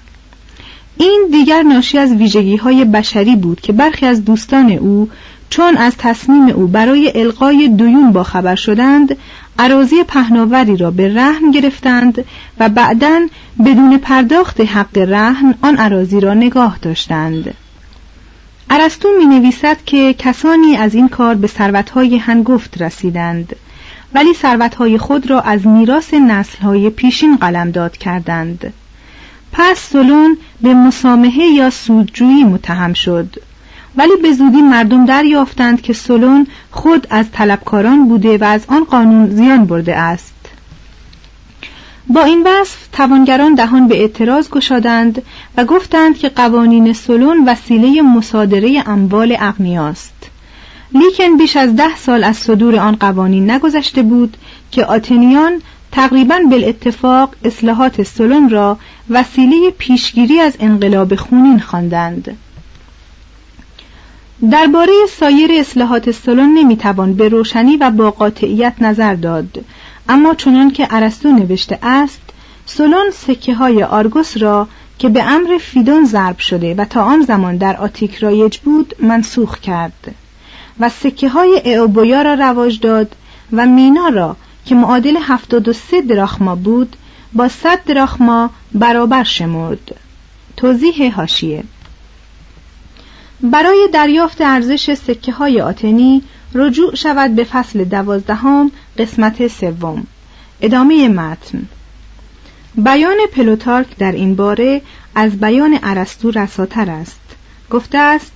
این 0.98 1.28
دیگر 1.32 1.64
ناشی 1.64 1.98
از 1.98 2.12
ویژگی 2.12 2.56
های 2.56 2.86
بشری 2.86 3.36
بود 3.36 3.62
که 3.62 3.74
برخی 3.74 4.06
از 4.06 4.26
دوستان 4.26 4.72
او 4.72 5.10
چون 5.50 5.78
از 5.78 5.94
تصمیم 5.98 6.50
او 6.50 6.68
برای 6.68 7.12
القای 7.16 7.68
دویون 7.68 8.12
با 8.12 8.24
خبر 8.24 8.56
شدند 8.56 9.18
عراضی 9.60 10.04
پهناوری 10.04 10.78
را 10.78 10.92
به 10.92 11.14
رهن 11.14 11.52
گرفتند 11.52 12.26
و 12.60 12.70
بعدا 12.70 13.28
بدون 13.66 13.98
پرداخت 13.98 14.62
حق 14.62 14.98
رهن 14.98 15.56
آن 15.62 15.78
عراضی 15.78 16.20
را 16.20 16.34
نگاه 16.34 16.78
داشتند. 16.82 17.54
ارسطو 18.70 19.10
می 19.20 19.26
نویسد 19.26 19.78
که 19.86 20.14
کسانی 20.14 20.76
از 20.76 20.96
این 20.96 21.10
کار 21.10 21.36
به 21.36 21.48
ثروتهای 21.48 22.18
هنگفت 22.18 22.82
رسیدند. 22.82 23.56
ولی 24.14 24.34
ثروتهای 24.34 24.98
خود 24.98 25.30
را 25.30 25.42
از 25.42 25.68
میراث 25.68 26.14
نسلهای 26.14 26.90
پیشین 26.90 27.36
قلمداد 27.36 27.98
کردند. 27.98 28.74
پس 29.52 29.78
سلون 29.78 30.38
به 30.62 30.74
مسامحه 30.74 31.46
یا 31.46 31.70
سودجویی 31.70 32.44
متهم 32.44 32.94
شد. 32.94 33.36
ولی 33.96 34.16
به 34.24 34.34
زودی 34.34 34.62
مردم 34.62 35.06
دریافتند 35.06 35.82
که 35.82 35.94
سلون 35.94 36.48
خود 36.72 37.08
از 37.10 37.26
طلبکاران 37.32 38.08
بوده 38.08 38.38
و 38.38 38.44
از 38.44 38.66
آن 38.68 38.84
قانون 38.84 39.30
زیان 39.30 39.66
برده 39.66 39.96
است. 39.96 40.34
با 42.08 42.24
این 42.24 42.44
وصف 42.48 42.88
توانگران 42.94 43.56
دهان 43.56 43.88
به 43.88 44.02
اعتراض 44.02 44.50
گشادند 44.50 45.22
و 45.58 45.66
گفتند 45.66 46.18
که 46.18 46.30
قوانین 46.30 46.94
سلون 46.94 47.50
وسیله 47.50 48.02
مصادره 48.02 48.84
اموال 48.86 49.36
اغنیاست. 49.40 50.31
لیکن 50.94 51.38
بیش 51.38 51.58
از 51.58 51.76
ده 51.76 51.96
سال 51.96 52.24
از 52.24 52.38
صدور 52.38 52.76
آن 52.76 52.96
قوانین 52.96 53.52
نگذشته 53.52 54.02
بود 54.02 54.38
که 54.72 54.86
آتنیان 54.86 55.62
تقریبا 55.92 56.40
بالاتفاق 56.52 57.36
اصلاحات 57.44 58.04
سلون 58.04 58.50
را 58.50 58.78
وسیله 59.10 59.72
پیشگیری 59.78 60.40
از 60.40 60.54
انقلاب 60.60 61.16
خونین 61.16 61.60
خواندند. 61.60 62.38
درباره 64.52 64.94
سایر 65.20 65.52
اصلاحات 65.52 66.12
سلون 66.12 66.54
نمی‌توان 66.54 67.14
به 67.14 67.30
روشنی 67.30 67.78
و 67.78 67.92
با 67.92 68.12
قاطعیت 68.12 68.74
نظر 68.82 69.14
داد 69.14 69.66
اما 70.10 70.34
چنان 70.36 70.72
که 70.72 70.88
ارسطو 70.90 71.32
نوشته 71.32 71.80
است 71.82 72.22
سلون 72.66 73.12
سکه 73.14 73.54
های 73.54 73.84
آرگوس 73.84 74.38
را 74.38 74.68
که 75.00 75.10
به 75.10 75.24
امر 75.24 75.58
فیدون 75.58 76.06
ضرب 76.06 76.38
شده 76.40 76.76
و 76.76 76.86
تا 76.86 77.04
آن 77.04 77.22
زمان 77.22 77.58
در 77.58 77.78
آتیک 77.78 78.16
رایج 78.16 78.58
بود 78.58 78.96
منسوخ 79.00 79.60
کرد 79.60 80.16
و 80.80 80.90
سکه 80.90 81.30
های 81.30 81.62
اعوبویا 81.66 82.22
را 82.22 82.34
رواج 82.34 82.80
داد 82.80 83.16
و 83.54 83.66
مینا 83.66 84.08
را 84.08 84.36
که 84.66 84.76
معادل 84.76 85.18
هفتاد 85.22 85.68
و 85.68 85.74
سه 85.74 86.02
دراخما 86.02 86.56
بود 86.56 86.96
با 87.34 87.48
صد 87.48 87.84
دراخما 87.86 88.50
برابر 88.74 89.24
شمرد. 89.24 89.96
توضیح 90.58 91.16
هاشیه 91.16 91.64
برای 93.44 93.90
دریافت 93.94 94.42
ارزش 94.42 94.94
سکه 94.94 95.32
های 95.32 95.62
آتنی 95.62 96.24
رجوع 96.54 96.96
شود 96.96 97.36
به 97.36 97.44
فصل 97.44 97.84
دوازدهم 97.84 98.72
قسمت 98.98 99.48
سوم. 99.48 100.08
ادامه 100.62 101.08
متن. 101.08 101.68
بیان 102.76 103.18
پلوتارک 103.34 103.98
در 103.98 104.12
این 104.12 104.36
باره 104.36 104.82
از 105.16 105.40
بیان 105.40 105.80
ارسطو 105.84 106.32
رساتر 106.32 106.90
است. 106.90 107.20
گفته 107.70 107.98
است 107.98 108.32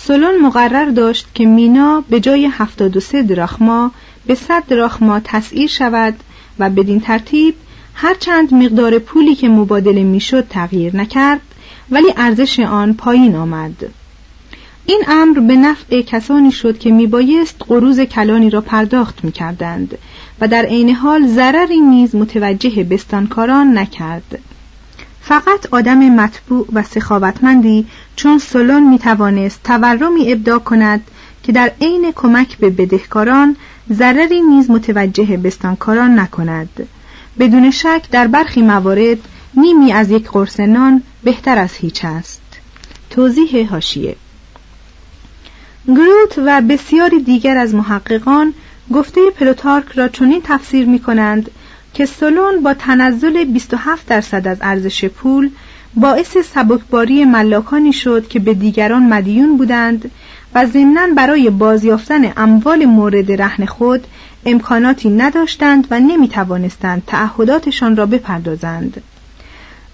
سلون 0.00 0.38
مقرر 0.42 0.84
داشت 0.84 1.26
که 1.34 1.46
مینا 1.46 2.04
به 2.10 2.20
جای 2.20 2.46
73 2.52 3.22
دراخما 3.22 3.90
به 4.26 4.34
100 4.34 4.64
دراخما 4.68 5.20
تسعیر 5.24 5.68
شود 5.68 6.14
و 6.58 6.70
بدین 6.70 7.00
ترتیب 7.00 7.54
هرچند 7.94 8.54
مقدار 8.54 8.98
پولی 8.98 9.34
که 9.34 9.48
مبادله 9.48 10.02
می‌شد 10.02 10.48
تغییر 10.48 10.96
نکرد 10.96 11.40
ولی 11.90 12.06
ارزش 12.16 12.60
آن 12.60 12.94
پایین 12.94 13.36
آمد. 13.36 13.90
این 14.86 15.02
امر 15.08 15.40
به 15.40 15.56
نفع 15.56 16.02
کسانی 16.02 16.52
شد 16.52 16.78
که 16.78 16.90
میبایست 16.90 17.56
قروز 17.68 18.00
کلانی 18.00 18.50
را 18.50 18.60
پرداخت 18.60 19.24
می‌کردند 19.24 19.98
و 20.40 20.48
در 20.48 20.64
عین 20.64 20.94
حال 20.94 21.26
ضرری 21.26 21.80
نیز 21.80 22.14
متوجه 22.14 22.84
بستانکاران 22.84 23.78
نکرد. 23.78 24.38
فقط 25.20 25.66
آدم 25.70 25.98
مطبوع 25.98 26.66
و 26.72 26.82
سخاوتمندی 26.82 27.86
چون 28.16 28.38
سلون 28.38 28.88
می 28.90 28.98
توانست 28.98 29.62
تورمی 29.62 30.32
ابدا 30.32 30.58
کند 30.58 31.00
که 31.42 31.52
در 31.52 31.72
عین 31.80 32.12
کمک 32.16 32.58
به 32.58 32.70
بدهکاران 32.70 33.56
ضرری 33.92 34.40
نیز 34.40 34.70
متوجه 34.70 35.36
بستانکاران 35.36 36.18
نکند. 36.18 36.88
بدون 37.38 37.70
شک 37.70 38.02
در 38.10 38.26
برخی 38.26 38.62
موارد 38.62 39.18
نیمی 39.54 39.92
از 39.92 40.10
یک 40.10 40.30
قرص 40.30 40.60
نان 40.60 41.02
بهتر 41.24 41.58
از 41.58 41.74
هیچ 41.74 42.04
است. 42.04 42.42
توضیح 43.10 43.70
هاشیه 43.70 44.16
گروت 45.86 46.38
و 46.46 46.60
بسیاری 46.60 47.22
دیگر 47.22 47.58
از 47.58 47.74
محققان 47.74 48.54
گفته 48.92 49.20
پلوتارک 49.30 49.92
را 49.92 50.08
چنین 50.08 50.40
تفسیر 50.44 50.86
می 50.86 50.98
کنند 50.98 51.50
که 51.98 52.06
سلون 52.06 52.62
با 52.62 52.74
تنزل 52.74 53.44
27 53.44 54.06
درصد 54.06 54.48
از 54.48 54.58
ارزش 54.60 55.04
پول 55.04 55.50
باعث 55.94 56.36
سبکباری 56.38 57.24
ملاکانی 57.24 57.92
شد 57.92 58.28
که 58.28 58.38
به 58.38 58.54
دیگران 58.54 59.02
مدیون 59.02 59.56
بودند 59.56 60.10
و 60.54 60.66
ضمنا 60.66 61.06
برای 61.16 61.50
بازیافتن 61.50 62.32
اموال 62.36 62.84
مورد 62.84 63.42
رهن 63.42 63.64
خود 63.64 64.06
امکاناتی 64.46 65.10
نداشتند 65.10 65.86
و 65.90 66.00
نمی 66.00 66.28
توانستند 66.28 67.02
تعهداتشان 67.06 67.96
را 67.96 68.06
بپردازند. 68.06 69.02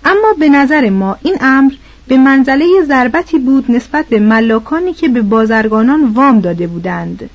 اما 0.05 0.33
به 0.39 0.49
نظر 0.49 0.91
ما 0.91 1.17
این 1.23 1.37
امر 1.41 1.73
به 2.09 2.17
منزله 2.17 2.67
ضربتی 2.89 3.39
بود 3.39 3.71
نسبت 3.71 4.07
به 4.07 4.19
ملاکانی 4.19 4.93
که 4.93 5.09
به 5.09 5.23
بازرگانان 5.23 6.05
وام 6.05 6.41
داده 6.41 6.67
بودند. 6.67 7.31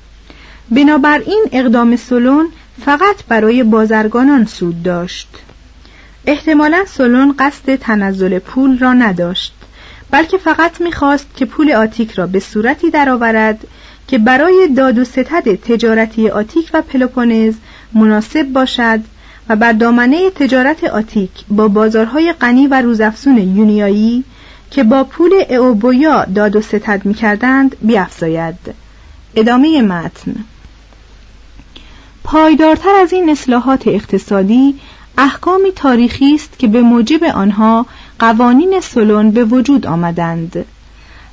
بنابراین 0.70 1.44
اقدام 1.52 1.96
سلون 1.96 2.46
فقط 2.84 3.24
برای 3.28 3.62
بازرگانان 3.62 4.44
سود 4.44 4.82
داشت. 4.82 5.28
احتمالا 6.26 6.84
سلون 6.86 7.34
قصد 7.38 7.76
تنزل 7.76 8.38
پول 8.38 8.78
را 8.78 8.92
نداشت 8.92 9.54
بلکه 10.10 10.38
فقط 10.38 10.80
می‌خواست 10.80 11.26
که 11.36 11.44
پول 11.44 11.72
آتیک 11.72 12.12
را 12.12 12.26
به 12.26 12.40
صورتی 12.40 12.90
درآورد 12.90 13.66
که 14.08 14.18
برای 14.18 14.68
داد 14.76 14.98
و 14.98 15.04
ستد 15.04 15.54
تجارتی 15.54 16.28
آتیک 16.28 16.70
و 16.74 16.82
پلوپونز 16.82 17.54
مناسب 17.92 18.42
باشد 18.42 19.00
و 19.48 19.56
بر 19.56 19.72
دامنه 19.72 20.30
تجارت 20.30 20.84
آتیک 20.84 21.30
با 21.48 21.68
بازارهای 21.68 22.32
غنی 22.32 22.66
و 22.66 22.82
روزافزون 22.82 23.38
یونیایی 23.38 24.24
که 24.70 24.84
با 24.84 25.04
پول 25.04 25.30
اوبویا 25.50 26.24
داد 26.24 26.56
و 26.56 26.60
ستد 26.60 27.00
می‌کردند 27.04 27.76
بیافزاید. 27.82 28.74
ادامه 29.34 29.82
متن. 29.82 30.34
پایدارتر 32.30 32.94
از 32.94 33.12
این 33.12 33.30
اصلاحات 33.30 33.88
اقتصادی 33.88 34.74
احکامی 35.18 35.72
تاریخی 35.72 36.34
است 36.34 36.58
که 36.58 36.66
به 36.66 36.82
موجب 36.82 37.24
آنها 37.24 37.86
قوانین 38.18 38.80
سلون 38.80 39.30
به 39.30 39.44
وجود 39.44 39.86
آمدند. 39.86 40.64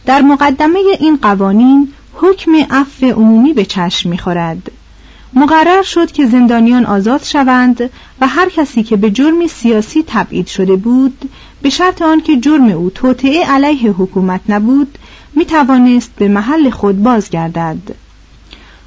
در 0.05 0.21
مقدمه 0.21 0.79
این 0.99 1.17
قوانین 1.21 1.93
حکم 2.13 2.51
عفو 2.71 3.05
عمومی 3.05 3.53
به 3.53 3.65
چشم 3.65 4.09
می‌خورد. 4.09 4.71
مقرر 5.33 5.83
شد 5.83 6.11
که 6.11 6.25
زندانیان 6.25 6.85
آزاد 6.85 7.23
شوند 7.23 7.89
و 8.21 8.27
هر 8.27 8.49
کسی 8.49 8.83
که 8.83 8.97
به 8.97 9.11
جرم 9.11 9.47
سیاسی 9.47 10.03
تبعید 10.07 10.47
شده 10.47 10.75
بود 10.75 11.29
به 11.61 11.69
شرط 11.69 12.01
آنکه 12.01 12.37
جرم 12.37 12.69
او 12.69 12.89
توطعه 12.89 13.45
علیه 13.45 13.91
حکومت 13.91 14.41
نبود 14.49 14.97
می 15.35 15.45
توانست 15.45 16.11
به 16.15 16.27
محل 16.27 16.69
خود 16.69 17.03
بازگردد. 17.03 18.06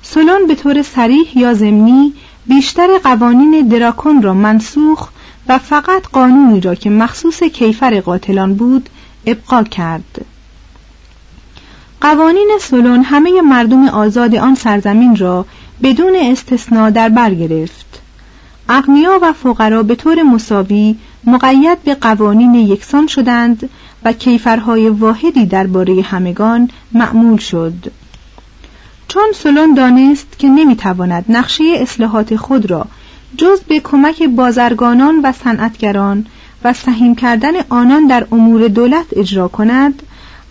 سلون 0.02 0.46
به 0.46 0.54
طور 0.54 0.82
سریح 0.82 1.38
یا 1.38 1.54
ضمنی 1.54 2.12
بیشتر 2.46 2.98
قوانین 2.98 3.68
دراکون 3.68 4.22
را 4.22 4.34
منسوخ 4.34 5.08
و 5.48 5.58
فقط 5.58 6.02
قانونی 6.12 6.60
را 6.60 6.74
که 6.74 6.90
مخصوص 6.90 7.42
کیفر 7.42 8.00
قاتلان 8.00 8.54
بود 8.54 8.88
ابقا 9.26 9.62
کرد. 9.62 10.24
قوانین 12.00 12.50
سلون 12.60 13.02
همه 13.02 13.40
مردم 13.40 13.88
آزاد 13.88 14.34
آن 14.34 14.54
سرزمین 14.54 15.16
را 15.16 15.46
بدون 15.82 16.16
استثنا 16.16 16.90
در 16.90 17.08
بر 17.08 17.34
گرفت. 17.34 18.02
اغنیا 18.68 19.18
و 19.22 19.32
فقرا 19.32 19.82
به 19.82 19.94
طور 19.94 20.22
مساوی 20.22 20.96
مقید 21.24 21.82
به 21.82 21.94
قوانین 21.94 22.54
یکسان 22.54 23.06
شدند 23.06 23.70
و 24.04 24.12
کیفرهای 24.12 24.88
واحدی 24.88 25.46
درباره 25.46 26.02
همگان 26.02 26.70
معمول 26.92 27.38
شد. 27.38 27.92
چون 29.12 29.32
سلون 29.34 29.74
دانست 29.74 30.38
که 30.38 30.48
نمی‌تواند 30.48 31.24
نقشه 31.28 31.64
اصلاحات 31.76 32.36
خود 32.36 32.70
را 32.70 32.86
جز 33.36 33.60
به 33.60 33.80
کمک 33.80 34.22
بازرگانان 34.22 35.20
و 35.24 35.32
صنعتگران 35.32 36.26
و 36.64 36.72
سهیم 36.72 37.14
کردن 37.14 37.52
آنان 37.68 38.06
در 38.06 38.26
امور 38.32 38.68
دولت 38.68 39.06
اجرا 39.12 39.48
کند 39.48 40.02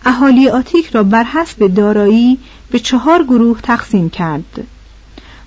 اهالی 0.04 0.48
آتیک 0.48 0.90
را 0.90 1.02
بر 1.02 1.24
حسب 1.24 1.74
دارایی 1.74 2.38
به 2.70 2.78
چهار 2.78 3.22
گروه 3.22 3.60
تقسیم 3.60 4.10
کرد. 4.10 4.66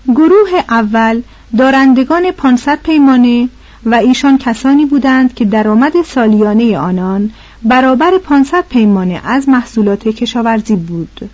گروه 0.07 0.63
اول 0.69 1.21
دارندگان 1.57 2.31
500 2.31 2.79
پیمانه 2.83 3.49
و 3.85 3.95
ایشان 3.95 4.37
کسانی 4.37 4.85
بودند 4.85 5.33
که 5.33 5.45
درآمد 5.45 6.01
سالیانه 6.01 6.77
آنان 6.77 7.31
برابر 7.63 8.17
500 8.17 8.63
پیمانه 8.69 9.21
از 9.25 9.49
محصولات 9.49 10.07
کشاورزی 10.07 10.75
بود. 10.75 11.29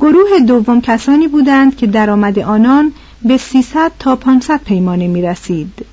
گروه 0.00 0.40
دوم 0.46 0.80
کسانی 0.80 1.28
بودند 1.28 1.76
که 1.76 1.86
درآمد 1.86 2.38
آنان 2.38 2.92
به 3.22 3.36
300 3.36 3.92
تا 3.98 4.16
500 4.16 4.60
پیمانه 4.64 5.08
می 5.08 5.22
رسید. 5.22 5.86